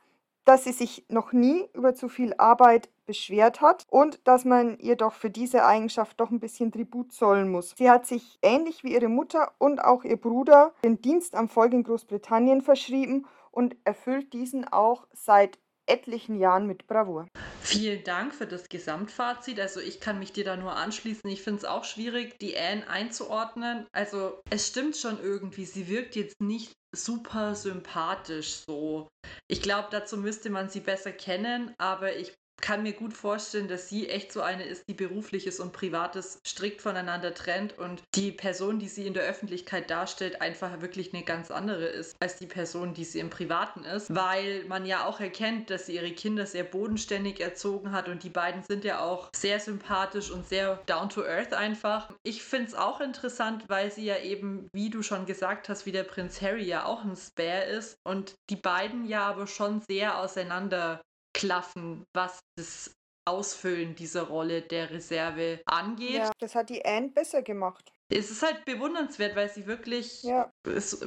[0.47, 4.95] dass sie sich noch nie über zu viel Arbeit beschwert hat und dass man ihr
[4.95, 7.75] doch für diese Eigenschaft doch ein bisschen Tribut zollen muss.
[7.77, 11.73] Sie hat sich ähnlich wie ihre Mutter und auch ihr Bruder den Dienst am Volk
[11.73, 17.27] in Großbritannien verschrieben und erfüllt diesen auch seit etlichen Jahren mit Bravour.
[17.61, 19.59] Vielen Dank für das Gesamtfazit.
[19.59, 21.29] Also ich kann mich dir da nur anschließen.
[21.29, 23.87] Ich finde es auch schwierig, die Anne einzuordnen.
[23.91, 29.07] Also es stimmt schon irgendwie, sie wirkt jetzt nicht super sympathisch so.
[29.49, 33.89] Ich glaube, dazu müsste man sie besser kennen, aber ich kann mir gut vorstellen, dass
[33.89, 38.79] sie echt so eine ist, die berufliches und privates strikt voneinander trennt und die Person,
[38.79, 42.93] die sie in der Öffentlichkeit darstellt, einfach wirklich eine ganz andere ist als die Person,
[42.93, 46.63] die sie im Privaten ist, weil man ja auch erkennt, dass sie ihre Kinder sehr
[46.63, 51.23] bodenständig erzogen hat und die beiden sind ja auch sehr sympathisch und sehr down to
[51.23, 52.09] earth einfach.
[52.23, 55.91] Ich finde es auch interessant, weil sie ja eben, wie du schon gesagt hast, wie
[55.91, 60.19] der Prinz Harry ja auch ein Spare ist und die beiden ja aber schon sehr
[60.19, 61.01] auseinander
[61.37, 62.95] klaffen, was das
[63.25, 66.11] Ausfüllen dieser Rolle der Reserve angeht.
[66.11, 67.91] Ja, das hat die Anne besser gemacht.
[68.09, 70.51] Es ist halt bewundernswert, weil sie wirklich ja.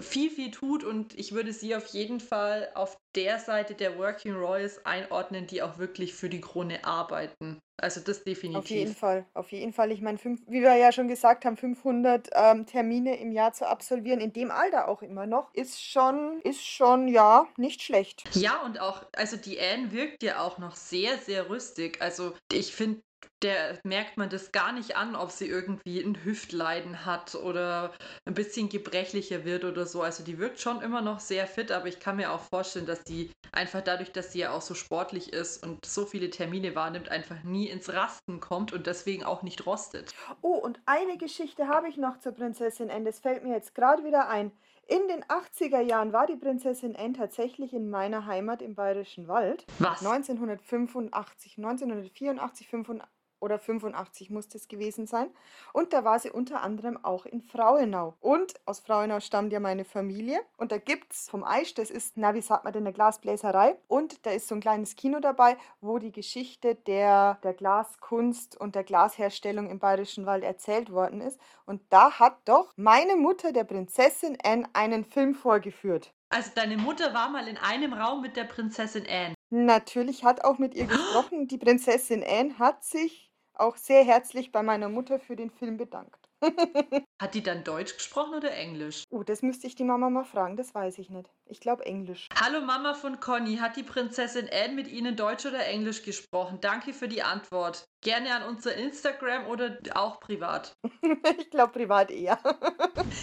[0.00, 4.34] viel, viel tut und ich würde sie auf jeden Fall auf der Seite der Working
[4.34, 7.58] Royals einordnen, die auch wirklich für die Krone arbeiten.
[7.80, 8.58] Also das definitiv.
[8.58, 9.90] Auf jeden Fall, auf jeden Fall.
[9.90, 14.20] Ich meine, wie wir ja schon gesagt haben, 500 ähm, Termine im Jahr zu absolvieren,
[14.20, 18.24] in dem Alter auch immer noch, ist schon, ist schon, ja, nicht schlecht.
[18.34, 22.02] Ja, und auch, also die Anne wirkt ja auch noch sehr, sehr rüstig.
[22.02, 23.00] Also ich finde,
[23.42, 27.92] der merkt man das gar nicht an, ob sie irgendwie ein Hüftleiden hat oder
[28.26, 30.02] ein bisschen gebrechlicher wird oder so.
[30.02, 33.02] Also die wirkt schon immer noch sehr fit, aber ich kann mir auch vorstellen, dass
[33.02, 37.08] die einfach dadurch, dass sie ja auch so sportlich ist und so viele Termine wahrnimmt,
[37.08, 40.14] einfach nie ins Rasten kommt und deswegen auch nicht rostet.
[40.42, 43.04] Oh, und eine Geschichte habe ich noch zur Prinzessin Anne.
[43.04, 44.52] Das fällt mir jetzt gerade wieder ein.
[44.90, 49.64] In den 80er Jahren war die Prinzessin Anne tatsächlich in meiner Heimat im Bayerischen Wald.
[49.78, 50.04] Was?
[50.04, 53.08] 1985, 1984, 85
[53.40, 55.30] oder 85 muss das gewesen sein.
[55.72, 58.14] Und da war sie unter anderem auch in Frauenau.
[58.20, 60.40] Und aus Frauenau stammt ja meine Familie.
[60.56, 63.76] Und da gibt es vom Eisch, das ist, na, wie sagt man denn, eine Glasbläserei.
[63.88, 68.74] Und da ist so ein kleines Kino dabei, wo die Geschichte der, der Glaskunst und
[68.74, 71.40] der Glasherstellung im Bayerischen Wald erzählt worden ist.
[71.66, 76.12] Und da hat doch meine Mutter der Prinzessin Anne einen Film vorgeführt.
[76.30, 79.34] Also deine Mutter war mal in einem Raum mit der Prinzessin Anne.
[79.50, 81.48] Natürlich hat auch mit ihr gesprochen.
[81.48, 83.29] Die Prinzessin Anne hat sich
[83.60, 86.28] auch sehr herzlich bei meiner Mutter für den Film bedankt.
[87.20, 89.04] Hat die dann Deutsch gesprochen oder Englisch?
[89.10, 91.30] Oh, das müsste ich die Mama mal fragen, das weiß ich nicht.
[91.50, 92.28] Ich glaube Englisch.
[92.40, 96.58] Hallo Mama von Conny, hat die Prinzessin Anne mit Ihnen Deutsch oder Englisch gesprochen?
[96.60, 97.88] Danke für die Antwort.
[98.02, 100.76] Gerne an unser Instagram oder auch privat.
[101.38, 102.38] ich glaube privat eher.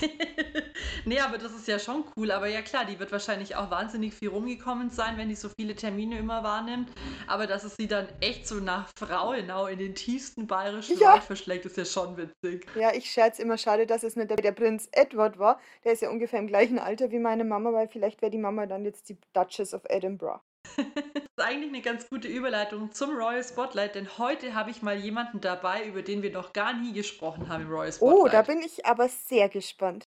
[1.06, 2.32] nee, aber das ist ja schon cool.
[2.32, 5.74] Aber ja klar, die wird wahrscheinlich auch wahnsinnig viel rumgekommen sein, wenn die so viele
[5.74, 6.90] Termine immer wahrnimmt.
[7.28, 11.14] Aber dass es sie dann echt so nach Frauenau in den tiefsten bayerischen ja.
[11.14, 12.68] Wald verschlägt, ist ja schon witzig.
[12.76, 15.62] Ja, ich scherze immer, schade, dass es nicht der, der Prinz Edward war.
[15.86, 18.66] Der ist ja ungefähr im gleichen Alter wie meine Mama, weil vielleicht wäre die Mama
[18.66, 20.42] dann jetzt die Duchess of Edinburgh.
[20.78, 24.98] das ist eigentlich eine ganz gute Überleitung zum Royal Spotlight, denn heute habe ich mal
[24.98, 28.20] jemanden dabei, über den wir noch gar nie gesprochen haben im Royal Spotlight.
[28.20, 30.06] Oh, da bin ich aber sehr gespannt.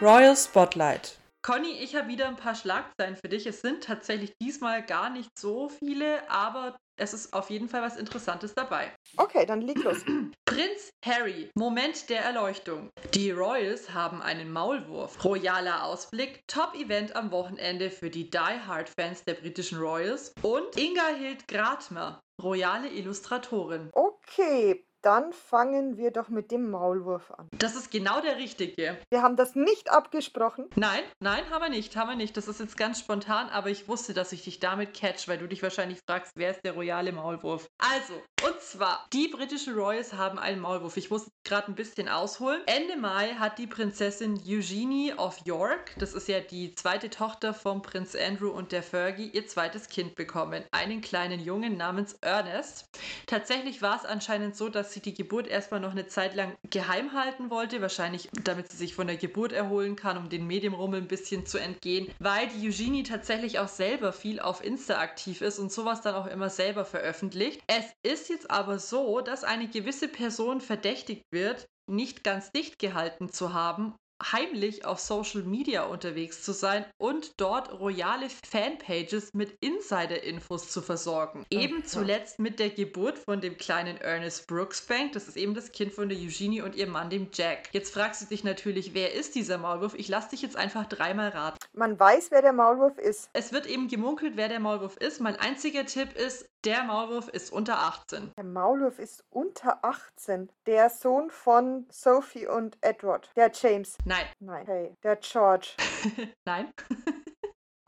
[0.00, 1.18] Royal Spotlight.
[1.42, 3.46] Conny, ich habe wieder ein paar Schlagzeilen für dich.
[3.46, 7.96] Es sind tatsächlich diesmal gar nicht so viele, aber es ist auf jeden Fall was
[7.96, 8.92] Interessantes dabei.
[9.16, 10.04] Okay, dann leg los.
[10.44, 12.90] Prinz Harry, Moment der Erleuchtung.
[13.14, 15.24] Die Royals haben einen Maulwurf.
[15.24, 20.34] Royaler Ausblick, Top-Event am Wochenende für die Die Hard-Fans der britischen Royals.
[20.42, 23.90] Und Inga Hild Gratmer, royale Illustratorin.
[23.92, 27.48] Okay, dann fangen wir doch mit dem Maulwurf an.
[27.52, 28.98] Das ist genau der richtige.
[29.10, 30.68] Wir haben das nicht abgesprochen.
[30.76, 32.36] Nein, nein, haben wir nicht, haben wir nicht.
[32.36, 35.46] Das ist jetzt ganz spontan, aber ich wusste, dass ich dich damit catch, weil du
[35.46, 37.68] dich wahrscheinlich fragst, wer ist der royale Maulwurf?
[37.78, 40.96] Also, und zwar, die britischen Royals haben einen Maulwurf.
[40.96, 42.62] Ich muss gerade ein bisschen ausholen.
[42.66, 47.82] Ende Mai hat die Prinzessin Eugenie of York, das ist ja die zweite Tochter vom
[47.82, 50.64] Prinz Andrew und der Fergie, ihr zweites Kind bekommen.
[50.72, 52.88] Einen kleinen Jungen namens Ernest.
[53.26, 57.12] Tatsächlich war es anscheinend so, dass sie die Geburt erstmal noch eine Zeit lang geheim
[57.12, 61.08] halten wollte, wahrscheinlich damit sie sich von der Geburt erholen kann, um den Medienrummel ein
[61.08, 65.72] bisschen zu entgehen, weil die Eugenie tatsächlich auch selber viel auf Insta aktiv ist und
[65.72, 67.60] sowas dann auch immer selber veröffentlicht.
[67.66, 73.30] Es ist jetzt aber so, dass eine gewisse Person verdächtigt wird, nicht ganz dicht gehalten
[73.30, 80.70] zu haben heimlich auf Social Media unterwegs zu sein und dort royale Fanpages mit Insider-Infos
[80.70, 81.46] zu versorgen.
[81.50, 85.12] Eben zuletzt mit der Geburt von dem kleinen Ernest Brooksbank.
[85.12, 87.68] Das ist eben das Kind von der Eugenie und ihrem Mann, dem Jack.
[87.72, 89.94] Jetzt fragst du dich natürlich, wer ist dieser Maulwurf?
[89.94, 91.58] Ich lasse dich jetzt einfach dreimal raten.
[91.72, 93.30] Man weiß, wer der Maulwurf ist.
[93.32, 95.20] Es wird eben gemunkelt, wer der Maulwurf ist.
[95.20, 98.32] Mein einziger Tipp ist, der Maulwurf ist unter 18.
[98.36, 100.50] Der Maulwurf ist unter 18.
[100.66, 103.30] Der Sohn von Sophie und Edward.
[103.36, 103.96] Der James.
[104.08, 104.26] Nein.
[104.40, 104.66] Nein.
[104.66, 105.68] Hey, der George.
[106.46, 106.72] Nein.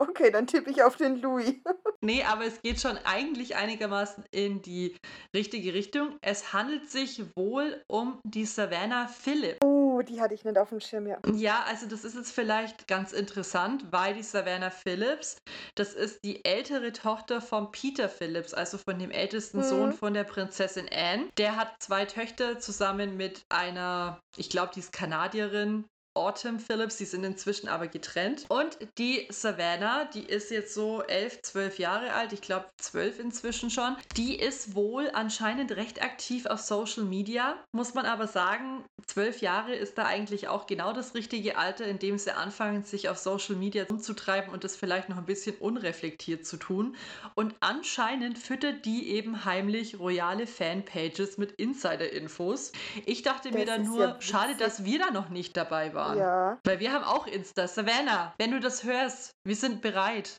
[0.01, 1.53] Okay, dann tippe ich auf den Louis.
[2.01, 4.95] nee, aber es geht schon eigentlich einigermaßen in die
[5.35, 6.17] richtige Richtung.
[6.21, 9.57] Es handelt sich wohl um die Savannah Phillip.
[9.63, 11.19] Oh, die hatte ich nicht auf dem Schirm, ja.
[11.35, 15.37] Ja, also das ist jetzt vielleicht ganz interessant, weil die Savannah Phillips,
[15.75, 19.63] das ist die ältere Tochter von Peter Phillips, also von dem ältesten mhm.
[19.63, 21.27] Sohn von der Prinzessin Anne.
[21.37, 27.05] Der hat zwei Töchter zusammen mit einer, ich glaube, die ist Kanadierin, Autumn Phillips, die
[27.05, 28.45] sind inzwischen aber getrennt.
[28.49, 33.69] Und die Savannah, die ist jetzt so elf, zwölf Jahre alt, ich glaube zwölf inzwischen
[33.69, 33.95] schon.
[34.17, 37.55] Die ist wohl anscheinend recht aktiv auf Social Media.
[37.71, 41.97] Muss man aber sagen, zwölf Jahre ist da eigentlich auch genau das richtige Alter, in
[41.97, 46.45] dem sie anfangen, sich auf Social Media umzutreiben und das vielleicht noch ein bisschen unreflektiert
[46.45, 46.97] zu tun.
[47.35, 52.73] Und anscheinend füttert die eben heimlich royale Fanpages mit Insider-Infos.
[53.05, 56.00] Ich dachte das mir dann nur, ja schade, dass wir da noch nicht dabei waren
[56.01, 56.17] waren.
[56.17, 56.59] Ja.
[56.63, 57.67] Weil wir haben auch Insta.
[57.67, 60.37] Savannah, wenn du das hörst, wir sind bereit.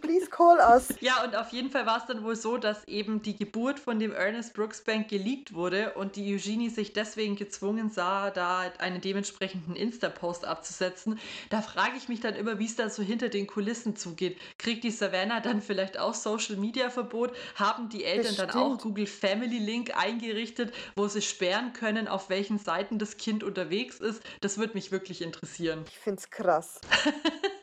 [0.00, 0.88] Please call us.
[1.00, 3.98] Ja, und auf jeden Fall war es dann wohl so, dass eben die Geburt von
[3.98, 9.74] dem Ernest Brooksbank geleakt wurde und die Eugenie sich deswegen gezwungen sah, da einen dementsprechenden
[9.74, 11.18] Insta-Post abzusetzen.
[11.50, 14.38] Da frage ich mich dann immer, wie es da so hinter den Kulissen zugeht.
[14.58, 17.32] Kriegt die Savannah dann vielleicht auch Social-Media-Verbot?
[17.56, 18.54] Haben die Eltern Bestimmt.
[18.54, 23.42] dann auch Google Family Link eingerichtet, wo sie sperren können, auf welchen Seiten das Kind
[23.42, 24.22] unterwegs ist?
[24.40, 25.84] Das würde mich wirklich interessieren.
[25.88, 26.80] Ich finde es krass.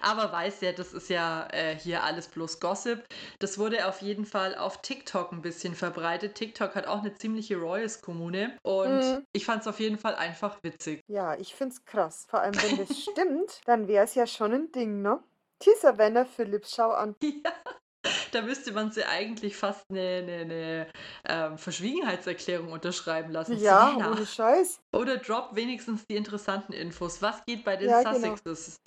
[0.00, 3.04] Aber weiß ja, das ist ja äh, hier alles bloß Gossip.
[3.38, 6.34] Das wurde auf jeden Fall auf TikTok ein bisschen verbreitet.
[6.34, 9.24] TikTok hat auch eine ziemliche Royals-Kommune und mhm.
[9.32, 11.02] ich fand es auf jeden Fall einfach witzig.
[11.08, 12.26] Ja, ich finde es krass.
[12.28, 15.22] Vor allem, wenn das stimmt, dann wäre es ja schon ein Ding, ne?
[15.62, 17.14] Dieser Werner Philips, schau an.
[17.22, 17.52] Ja.
[18.32, 20.86] Da müsste man sie eigentlich fast eine, eine, eine
[21.28, 23.58] ähm, Verschwiegenheitserklärung unterschreiben lassen.
[23.58, 24.12] Ja, Serena.
[24.12, 24.80] ohne Scheiß.
[24.92, 27.22] Oder drop wenigstens die interessanten Infos.
[27.22, 28.14] Was geht bei den ja, genau.
[28.14, 28.80] Sussexes?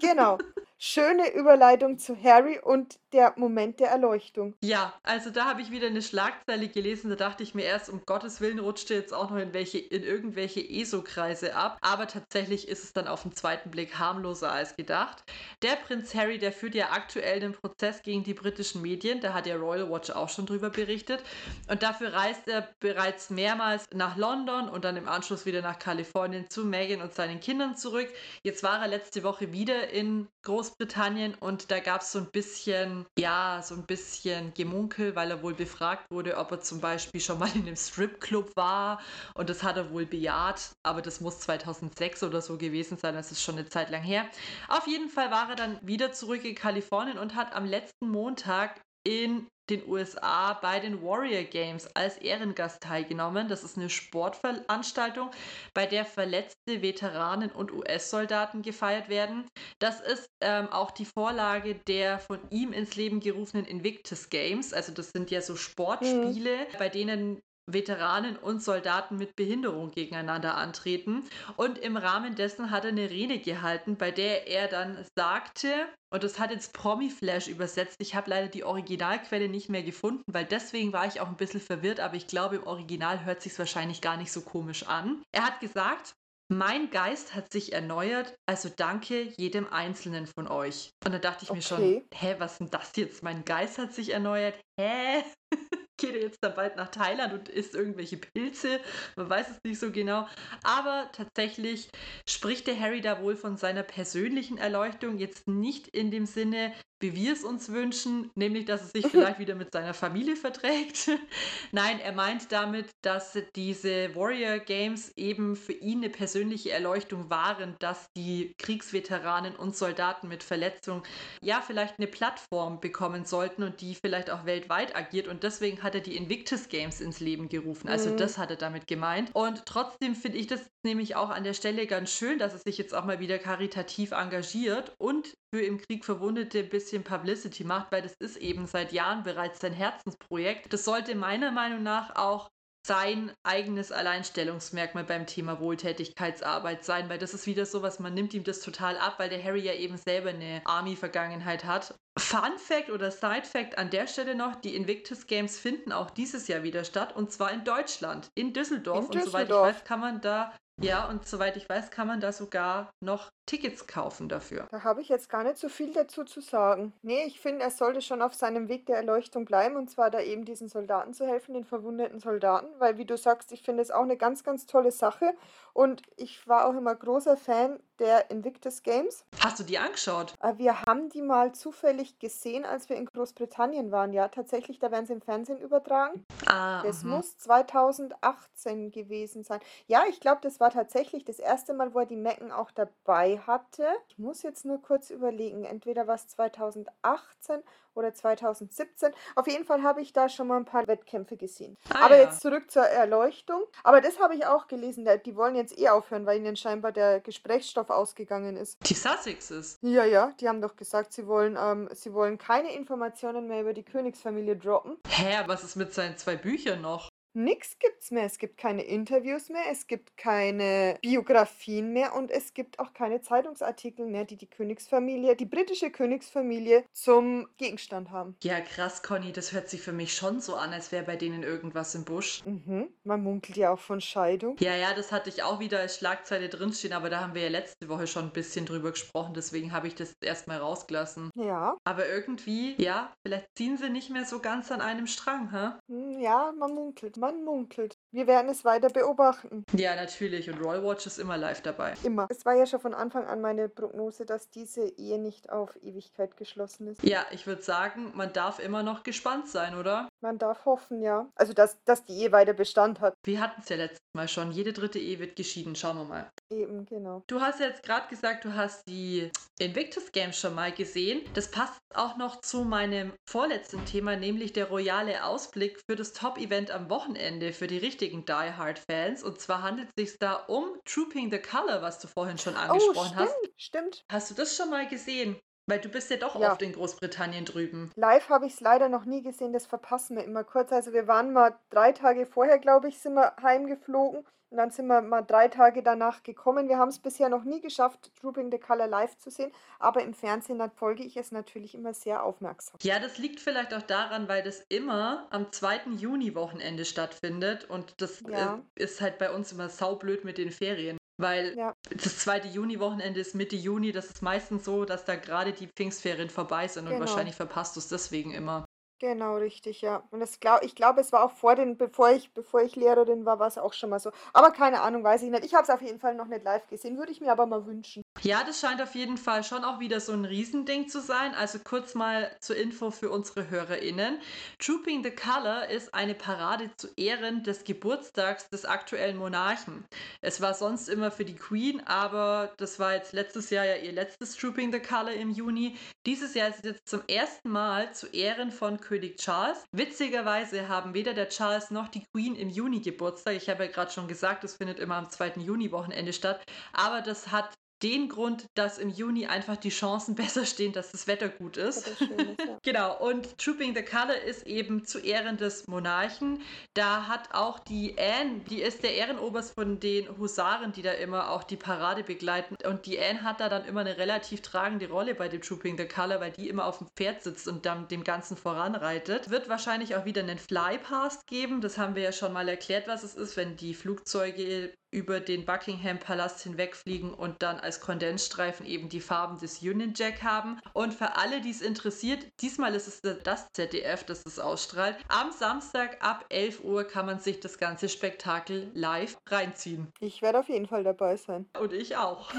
[0.00, 0.36] Genau.
[0.36, 0.57] genau.
[0.78, 4.54] Schöne Überleitung zu Harry und der Moment der Erleuchtung.
[4.62, 8.02] Ja, also da habe ich wieder eine Schlagzeile gelesen, da dachte ich mir erst, um
[8.06, 11.78] Gottes Willen rutscht jetzt auch noch in, welche, in irgendwelche ESO-Kreise ab.
[11.80, 15.24] Aber tatsächlich ist es dann auf den zweiten Blick harmloser als gedacht.
[15.62, 19.46] Der Prinz Harry, der führt ja aktuell den Prozess gegen die britischen Medien, da hat
[19.46, 21.22] ja Royal Watch auch schon drüber berichtet.
[21.68, 26.48] Und dafür reist er bereits mehrmals nach London und dann im Anschluss wieder nach Kalifornien
[26.50, 28.08] zu Meghan und seinen Kindern zurück.
[28.42, 30.28] Jetzt war er letzte Woche wieder in
[30.68, 35.42] Großbritannien und da gab es so ein bisschen, ja, so ein bisschen Gemunkel, weil er
[35.42, 39.00] wohl befragt wurde, ob er zum Beispiel schon mal in einem Stripclub war
[39.34, 43.32] und das hat er wohl bejaht, aber das muss 2006 oder so gewesen sein, das
[43.32, 44.28] ist schon eine Zeit lang her.
[44.68, 48.80] Auf jeden Fall war er dann wieder zurück in Kalifornien und hat am letzten Montag
[49.04, 53.48] in den USA bei den Warrior Games als Ehrengast teilgenommen.
[53.48, 55.30] Das ist eine Sportveranstaltung,
[55.74, 59.46] bei der verletzte Veteranen und US-Soldaten gefeiert werden.
[59.78, 64.72] Das ist ähm, auch die Vorlage der von ihm ins Leben gerufenen Invictus Games.
[64.72, 66.78] Also das sind ja so Sportspiele, mhm.
[66.78, 67.40] bei denen
[67.72, 71.24] Veteranen und Soldaten mit Behinderung gegeneinander antreten.
[71.56, 75.68] Und im Rahmen dessen hat er eine Rede gehalten, bei der er dann sagte,
[76.10, 80.46] und das hat jetzt Promi-Flash übersetzt, ich habe leider die Originalquelle nicht mehr gefunden, weil
[80.46, 84.00] deswegen war ich auch ein bisschen verwirrt, aber ich glaube, im Original hört sich wahrscheinlich
[84.00, 85.22] gar nicht so komisch an.
[85.32, 86.14] Er hat gesagt,
[86.50, 90.92] mein Geist hat sich erneuert, also danke jedem Einzelnen von euch.
[91.04, 91.58] Und da dachte ich okay.
[91.58, 93.22] mir schon, hä, was ist denn das jetzt?
[93.22, 94.58] Mein Geist hat sich erneuert?
[94.80, 95.24] Hä?
[95.98, 98.80] geht er jetzt dann bald nach Thailand und isst irgendwelche Pilze.
[99.16, 100.26] Man weiß es nicht so genau.
[100.62, 101.90] Aber tatsächlich
[102.28, 105.18] spricht der Harry da wohl von seiner persönlichen Erleuchtung.
[105.18, 109.38] Jetzt nicht in dem Sinne, wie wir es uns wünschen, nämlich dass er sich vielleicht
[109.38, 111.10] wieder mit seiner Familie verträgt.
[111.72, 117.76] Nein, er meint damit, dass diese Warrior Games eben für ihn eine persönliche Erleuchtung waren,
[117.78, 121.02] dass die Kriegsveteranen und Soldaten mit Verletzungen
[121.42, 125.28] ja vielleicht eine Plattform bekommen sollten und die vielleicht auch weltweit agiert.
[125.28, 127.88] Und deswegen hat er die Invictus Games ins Leben gerufen.
[127.88, 128.16] Also mhm.
[128.16, 129.30] das hat er damit gemeint.
[129.34, 132.78] Und trotzdem finde ich das nämlich auch an der Stelle ganz schön, dass er sich
[132.78, 137.92] jetzt auch mal wieder karitativ engagiert und für im Krieg Verwundete ein bisschen Publicity macht,
[137.92, 140.72] weil das ist eben seit Jahren bereits sein Herzensprojekt.
[140.72, 142.50] Das sollte meiner Meinung nach auch
[142.86, 148.34] sein eigenes Alleinstellungsmerkmal beim Thema Wohltätigkeitsarbeit sein, weil das ist wieder so was, man nimmt
[148.34, 151.94] ihm das total ab, weil der Harry ja eben selber eine Army-Vergangenheit hat.
[152.18, 156.48] Fun Fact oder Side Fact an der Stelle noch, die Invictus Games finden auch dieses
[156.48, 159.06] Jahr wieder statt und zwar in Deutschland, in Düsseldorf.
[159.06, 159.34] In Düsseldorf.
[159.34, 162.32] Und soweit ich weiß, kann man da ja, und soweit ich weiß, kann man da
[162.32, 164.68] sogar noch Tickets kaufen dafür.
[164.70, 166.92] Da habe ich jetzt gar nicht so viel dazu zu sagen.
[167.02, 170.20] Nee, ich finde, er sollte schon auf seinem Weg der Erleuchtung bleiben und zwar da
[170.20, 173.90] eben diesen Soldaten zu helfen, den verwundeten Soldaten, weil wie du sagst, ich finde es
[173.90, 175.34] auch eine ganz, ganz tolle Sache
[175.72, 179.24] und ich war auch immer großer Fan der Invictus Games.
[179.40, 180.34] Hast du die angeschaut?
[180.42, 184.12] Äh, wir haben die mal zufällig gesehen, als wir in Großbritannien waren.
[184.12, 186.24] Ja, tatsächlich, da werden sie im Fernsehen übertragen.
[186.46, 187.16] Ah, das mh.
[187.16, 189.60] muss 2018 gewesen sein.
[189.86, 193.38] Ja, ich glaube, das war tatsächlich das erste Mal, wo er die Mecken auch dabei
[193.46, 193.86] hatte.
[194.08, 195.64] Ich muss jetzt nur kurz überlegen.
[195.64, 197.62] Entweder war es 2018
[197.94, 199.12] oder 2017.
[199.34, 201.76] Auf jeden Fall habe ich da schon mal ein paar Wettkämpfe gesehen.
[201.92, 202.24] Ah, Aber ja.
[202.24, 203.62] jetzt zurück zur Erleuchtung.
[203.82, 205.06] Aber das habe ich auch gelesen.
[205.26, 208.78] Die wollen jetzt eh aufhören, weil ihnen scheinbar der Gesprächsstoff ausgegangen ist.
[208.88, 209.78] Die Sussexes?
[209.82, 210.32] Ja, ja.
[210.40, 214.56] Die haben doch gesagt, sie wollen, ähm, sie wollen keine Informationen mehr über die Königsfamilie
[214.56, 214.96] droppen.
[215.08, 217.07] Hä, was ist mit seinen zwei Büchern noch?
[217.34, 218.24] Nix gibt's mehr.
[218.24, 223.20] Es gibt keine Interviews mehr, es gibt keine Biografien mehr und es gibt auch keine
[223.20, 228.36] Zeitungsartikel mehr, die die Königsfamilie, die britische Königsfamilie zum Gegenstand haben.
[228.42, 231.42] Ja, krass, Conny, das hört sich für mich schon so an, als wäre bei denen
[231.42, 232.42] irgendwas im Busch.
[232.44, 232.88] Mhm.
[233.04, 234.56] Man munkelt ja auch von Scheidung.
[234.58, 237.48] Ja, ja, das hatte ich auch wieder als Schlagzeile drinstehen, aber da haben wir ja
[237.48, 241.30] letzte Woche schon ein bisschen drüber gesprochen, deswegen habe ich das erstmal rausgelassen.
[241.34, 241.76] Ja.
[241.84, 245.78] Aber irgendwie, ja, vielleicht ziehen sie nicht mehr so ganz an einem Strang, hä?
[245.88, 247.17] Hm, ja, man munkelt.
[247.18, 247.98] Man munkelt.
[248.12, 249.64] Wir werden es weiter beobachten.
[249.72, 250.48] Ja, natürlich.
[250.48, 251.94] Und Royal Watch ist immer live dabei.
[252.04, 252.28] Immer.
[252.30, 256.36] Es war ja schon von Anfang an meine Prognose, dass diese Ehe nicht auf Ewigkeit
[256.36, 257.02] geschlossen ist.
[257.02, 260.07] Ja, ich würde sagen, man darf immer noch gespannt sein, oder?
[260.20, 261.30] Man darf hoffen, ja.
[261.36, 263.14] Also, dass, dass die Ehe weiter Bestand hat.
[263.24, 264.50] Wir hatten es ja letztes Mal schon.
[264.50, 265.76] Jede dritte Ehe wird geschieden.
[265.76, 266.30] Schauen wir mal.
[266.50, 267.22] Eben, genau.
[267.28, 271.22] Du hast jetzt gerade gesagt, du hast die Invictus Games schon mal gesehen.
[271.34, 276.70] Das passt auch noch zu meinem vorletzten Thema, nämlich der royale Ausblick für das Top-Event
[276.70, 279.22] am Wochenende für die richtigen Die Hard Fans.
[279.22, 282.58] Und zwar handelt es sich da um Trooping the Color, was du vorhin schon oh,
[282.58, 283.36] angesprochen oh, stimmt, hast.
[283.56, 284.04] Stimmt.
[284.10, 285.38] Hast du das schon mal gesehen?
[285.68, 286.52] Weil du bist ja doch Ja.
[286.52, 287.92] oft in Großbritannien drüben.
[287.94, 290.72] Live habe ich es leider noch nie gesehen, das verpassen wir immer kurz.
[290.72, 294.86] Also wir waren mal drei Tage vorher, glaube ich, sind wir heimgeflogen und dann sind
[294.86, 296.70] wir mal drei Tage danach gekommen.
[296.70, 300.14] Wir haben es bisher noch nie geschafft, Trooping the Color live zu sehen, aber im
[300.14, 302.78] Fernsehen folge ich es natürlich immer sehr aufmerksam.
[302.82, 305.90] Ja, das liegt vielleicht auch daran, weil das immer am 2.
[305.98, 308.54] Juni-Wochenende stattfindet und das Ja.
[308.76, 310.96] äh, ist halt bei uns immer saublöd mit den Ferien.
[311.20, 311.74] Weil Ja.
[311.90, 316.30] das zweite Juni-Wochenende ist Mitte Juni, das ist meistens so, dass da gerade die Pfingstferien
[316.30, 317.00] vorbei sind und Genau.
[317.00, 318.64] wahrscheinlich verpasst du es deswegen immer.
[319.00, 320.02] Genau, richtig, ja.
[320.10, 323.24] Und das glaub, ich glaube, es war auch vor den, bevor ich, bevor ich Lehrerin
[323.24, 324.10] war, war es auch schon mal so.
[324.32, 325.44] Aber keine Ahnung, weiß ich nicht.
[325.44, 327.64] Ich habe es auf jeden Fall noch nicht live gesehen, würde ich mir aber mal
[327.64, 328.02] wünschen.
[328.22, 331.32] Ja, das scheint auf jeden Fall schon auch wieder so ein Riesending zu sein.
[331.36, 334.18] Also kurz mal zur Info für unsere HörerInnen.
[334.58, 339.86] Trooping the Color ist eine Parade zu Ehren des Geburtstags des aktuellen Monarchen.
[340.22, 343.92] Es war sonst immer für die Queen, aber das war jetzt letztes Jahr ja ihr
[343.92, 345.76] letztes Trooping the Color im Juni.
[346.04, 349.64] Dieses Jahr ist es jetzt zum ersten Mal zu Ehren von König Charles.
[349.70, 353.34] Witzigerweise haben weder der Charles noch die Queen im Juni Geburtstag.
[353.34, 355.34] Ich habe ja gerade schon gesagt, es findet immer am 2.
[355.36, 356.42] Juni-Wochenende statt.
[356.72, 361.06] Aber das hat den Grund, dass im Juni einfach die Chancen besser stehen, dass das
[361.06, 361.86] Wetter gut ist.
[361.88, 362.08] Ist ja.
[362.62, 366.42] Genau, und Trooping the Color ist eben zu Ehren des Monarchen.
[366.74, 371.30] Da hat auch die Anne, die ist der Ehrenoberst von den Husaren, die da immer
[371.30, 372.56] auch die Parade begleiten.
[372.66, 375.86] Und die Anne hat da dann immer eine relativ tragende Rolle bei dem Trooping the
[375.86, 379.30] Color, weil die immer auf dem Pferd sitzt und dann dem Ganzen voranreitet.
[379.30, 381.60] Wird wahrscheinlich auch wieder einen Flypast geben.
[381.60, 385.44] Das haben wir ja schon mal erklärt, was es ist, wenn die Flugzeuge über den
[385.44, 390.60] Buckingham Palast hinwegfliegen und dann als Kondensstreifen eben die Farben des Union Jack haben.
[390.72, 394.96] Und für alle, die es interessiert, diesmal ist es das ZDF, das es ausstrahlt.
[395.08, 399.92] Am Samstag ab 11 Uhr kann man sich das ganze Spektakel live reinziehen.
[400.00, 401.46] Ich werde auf jeden Fall dabei sein.
[401.58, 402.30] Und ich auch.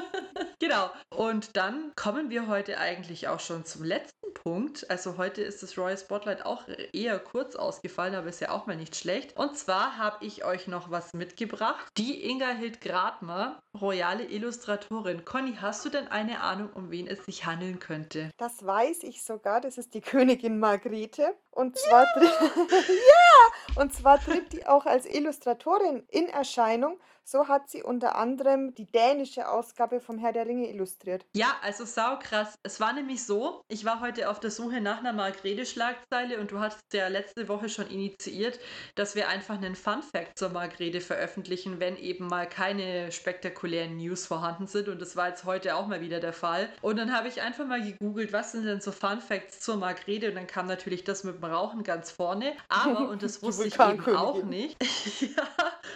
[0.60, 0.90] genau.
[1.10, 4.88] Und dann kommen wir heute eigentlich auch schon zum letzten Punkt.
[4.90, 8.76] Also heute ist das Royal Spotlight auch eher kurz ausgefallen, aber ist ja auch mal
[8.76, 9.36] nicht schlecht.
[9.36, 11.86] Und zwar habe ich euch noch was mitgebracht.
[11.98, 15.24] Die Inga Hild Gradmer, royale Illustratorin.
[15.24, 18.30] Conny, hast du denn eine Ahnung, um wen es sich handeln könnte?
[18.36, 19.62] Das weiß ich sogar.
[19.62, 21.34] Das ist die Königin Margrethe.
[21.56, 22.30] Und zwar, tritt,
[22.88, 23.80] ja!
[23.80, 26.98] Und zwar tritt die auch als Illustratorin in Erscheinung.
[27.28, 31.26] So hat sie unter anderem die dänische Ausgabe vom Herr der Ringe illustriert.
[31.34, 32.54] Ja, also saukrass.
[32.62, 36.60] Es war nämlich so, ich war heute auf der Suche nach einer Margrede-Schlagzeile und du
[36.60, 38.60] hattest ja letzte Woche schon initiiert,
[38.94, 44.68] dass wir einfach einen Fun-Fact zur Margrede veröffentlichen, wenn eben mal keine spektakulären News vorhanden
[44.68, 44.86] sind.
[44.86, 46.68] Und das war jetzt heute auch mal wieder der Fall.
[46.80, 50.28] Und dann habe ich einfach mal gegoogelt, was sind denn so Fun-Facts zur Margrede?
[50.28, 52.54] Und dann kam natürlich das mit Rauchen ganz vorne.
[52.68, 54.76] Aber, und das wusste ich eben auch nicht,
[55.20, 55.48] ja,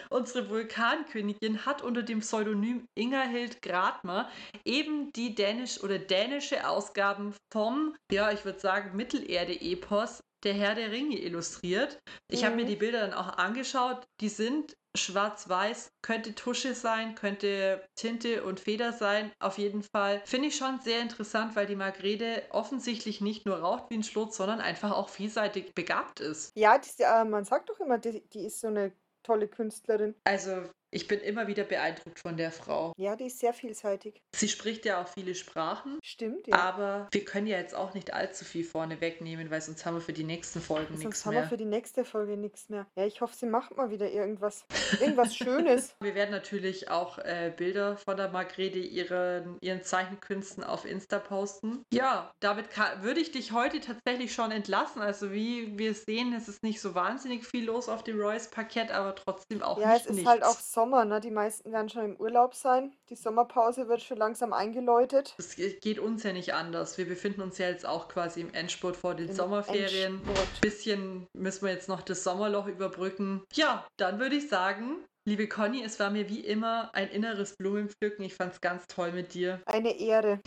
[0.09, 4.29] unsere Vulkankönigin hat unter dem Pseudonym Ingerhild Gradmer
[4.65, 10.91] eben die dänisch oder dänische Ausgaben vom, ja, ich würde sagen, Mittelerde-Epos der Herr der
[10.91, 12.01] Ringe illustriert.
[12.31, 12.69] Ich habe mir Mhm.
[12.69, 14.05] die Bilder dann auch angeschaut.
[14.21, 19.31] Die sind schwarz-weiß, könnte Tusche sein, könnte Tinte und Feder sein.
[19.41, 23.91] Auf jeden Fall finde ich schon sehr interessant, weil die Margrede offensichtlich nicht nur raucht
[23.91, 26.53] wie ein Schlot, sondern einfach auch vielseitig begabt ist.
[26.57, 30.15] Ja, ja, äh, man sagt doch immer, die, die ist so eine tolle Künstlerin.
[30.25, 32.93] Also ich bin immer wieder beeindruckt von der Frau.
[32.97, 34.21] Ja, die ist sehr vielseitig.
[34.35, 35.99] Sie spricht ja auch viele Sprachen.
[36.03, 36.57] Stimmt, ja.
[36.57, 40.01] Aber wir können ja jetzt auch nicht allzu viel vorne wegnehmen, weil sonst haben wir
[40.01, 41.49] für die nächsten Folgen Sonst nichts haben wir mehr.
[41.49, 42.87] für die nächste Folge nichts mehr.
[42.97, 44.65] Ja, ich hoffe, sie macht mal wieder irgendwas.
[45.01, 45.95] Irgendwas Schönes.
[46.01, 51.85] Wir werden natürlich auch äh, Bilder von der Margrede ihren, ihren Zeichenkünsten auf Insta posten.
[51.93, 52.67] Ja, damit
[53.03, 55.03] würde ich dich heute tatsächlich schon entlassen.
[55.03, 59.15] Also wie wir sehen, es ist nicht so wahnsinnig viel los auf dem Royce-Parkett, aber
[59.15, 60.29] trotzdem auch Ja, nicht es ist nichts.
[60.31, 61.21] halt auch Sommer, ne?
[61.21, 62.95] Die meisten werden schon im Urlaub sein.
[63.11, 65.35] Die Sommerpause wird schon langsam eingeläutet.
[65.37, 66.97] Es ge- geht uns ja nicht anders.
[66.97, 70.15] Wir befinden uns ja jetzt auch quasi im Endspurt vor den Im Sommerferien.
[70.27, 70.61] Endspurt.
[70.63, 73.43] bisschen müssen wir jetzt noch das Sommerloch überbrücken.
[73.53, 78.25] Ja, dann würde ich sagen, liebe Conny, es war mir wie immer ein inneres Blumenpflücken.
[78.25, 79.61] Ich fand es ganz toll mit dir.
[79.67, 80.41] Eine Ehre.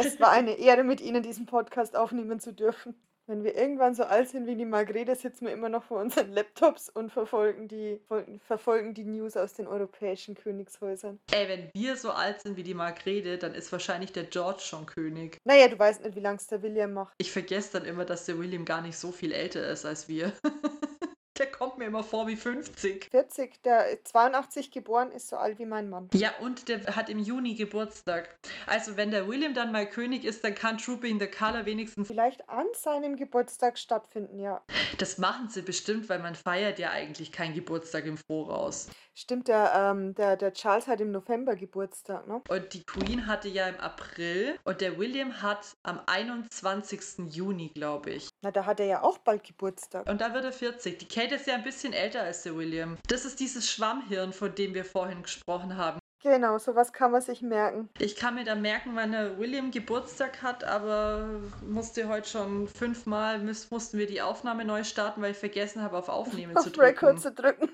[0.00, 3.00] Es war eine Ehre, mit Ihnen diesen Podcast aufnehmen zu dürfen.
[3.28, 6.30] Wenn wir irgendwann so alt sind wie die Margrethe, sitzen wir immer noch vor unseren
[6.32, 11.18] Laptops und verfolgen die, folgen- verfolgen die News aus den europäischen Königshäusern.
[11.32, 14.86] Ey, wenn wir so alt sind wie die Margrethe, dann ist wahrscheinlich der George schon
[14.86, 15.38] König.
[15.44, 17.14] Naja, du weißt nicht, wie lang es der William macht.
[17.18, 20.32] Ich vergesse dann immer, dass der William gar nicht so viel älter ist als wir.
[21.38, 23.08] Der kommt mir immer vor wie 50.
[23.10, 26.08] 40, der 82 geboren ist so alt wie mein Mann.
[26.14, 28.38] Ja, und der hat im Juni Geburtstag.
[28.66, 32.08] Also wenn der William dann mal König ist, dann kann Trooping the Color wenigstens...
[32.08, 34.62] Vielleicht an seinem Geburtstag stattfinden, ja.
[34.98, 38.88] Das machen sie bestimmt, weil man feiert ja eigentlich keinen Geburtstag im Voraus.
[39.14, 42.42] Stimmt, der, ähm, der, der Charles hat im November Geburtstag, ne?
[42.48, 47.34] Und die Queen hatte ja im April und der William hat am 21.
[47.34, 48.28] Juni, glaube ich.
[48.42, 50.06] Na, da hat er ja auch bald Geburtstag.
[50.08, 50.98] Und da wird er 40.
[50.98, 52.96] Die Kate ist ja ein bisschen älter als der William.
[53.08, 55.98] Das ist dieses Schwammhirn, von dem wir vorhin gesprochen haben.
[56.26, 57.88] Genau, sowas kann man sich merken.
[58.00, 61.28] Ich kann mir da merken, wann der William Geburtstag hat, aber
[61.64, 65.96] musste heute schon fünfmal, müß, mussten wir die Aufnahme neu starten, weil ich vergessen habe,
[65.96, 66.84] auf Aufnehmen Auf zu drücken.
[66.84, 67.70] Record zu drücken.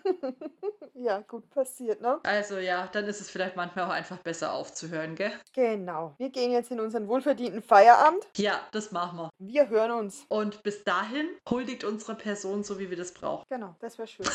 [0.93, 2.21] ja, gut passiert, ne?
[2.25, 5.33] Also ja, dann ist es vielleicht manchmal auch einfach besser aufzuhören, gell?
[5.55, 6.15] Genau.
[6.19, 8.23] Wir gehen jetzt in unseren wohlverdienten Feierabend.
[8.37, 9.31] Ja, das machen wir.
[9.39, 10.27] Wir hören uns.
[10.29, 13.47] Und bis dahin huldigt unsere Person so, wie wir das brauchen.
[13.49, 14.27] Genau, das wäre schön.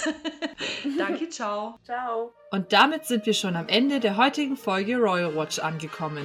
[0.98, 1.76] Danke, ciao.
[1.84, 2.34] Ciao.
[2.50, 6.24] Und damit sind wir schon am Ende der heutigen Folge Royal Watch angekommen.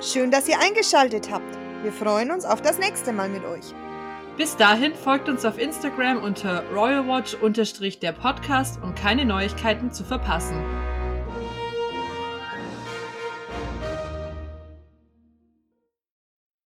[0.00, 1.58] Schön, dass ihr eingeschaltet habt.
[1.82, 3.74] Wir freuen uns auf das nächste Mal mit euch.
[4.36, 10.62] Bis dahin folgt uns auf Instagram unter royalwatch-der Podcast, um keine Neuigkeiten zu verpassen.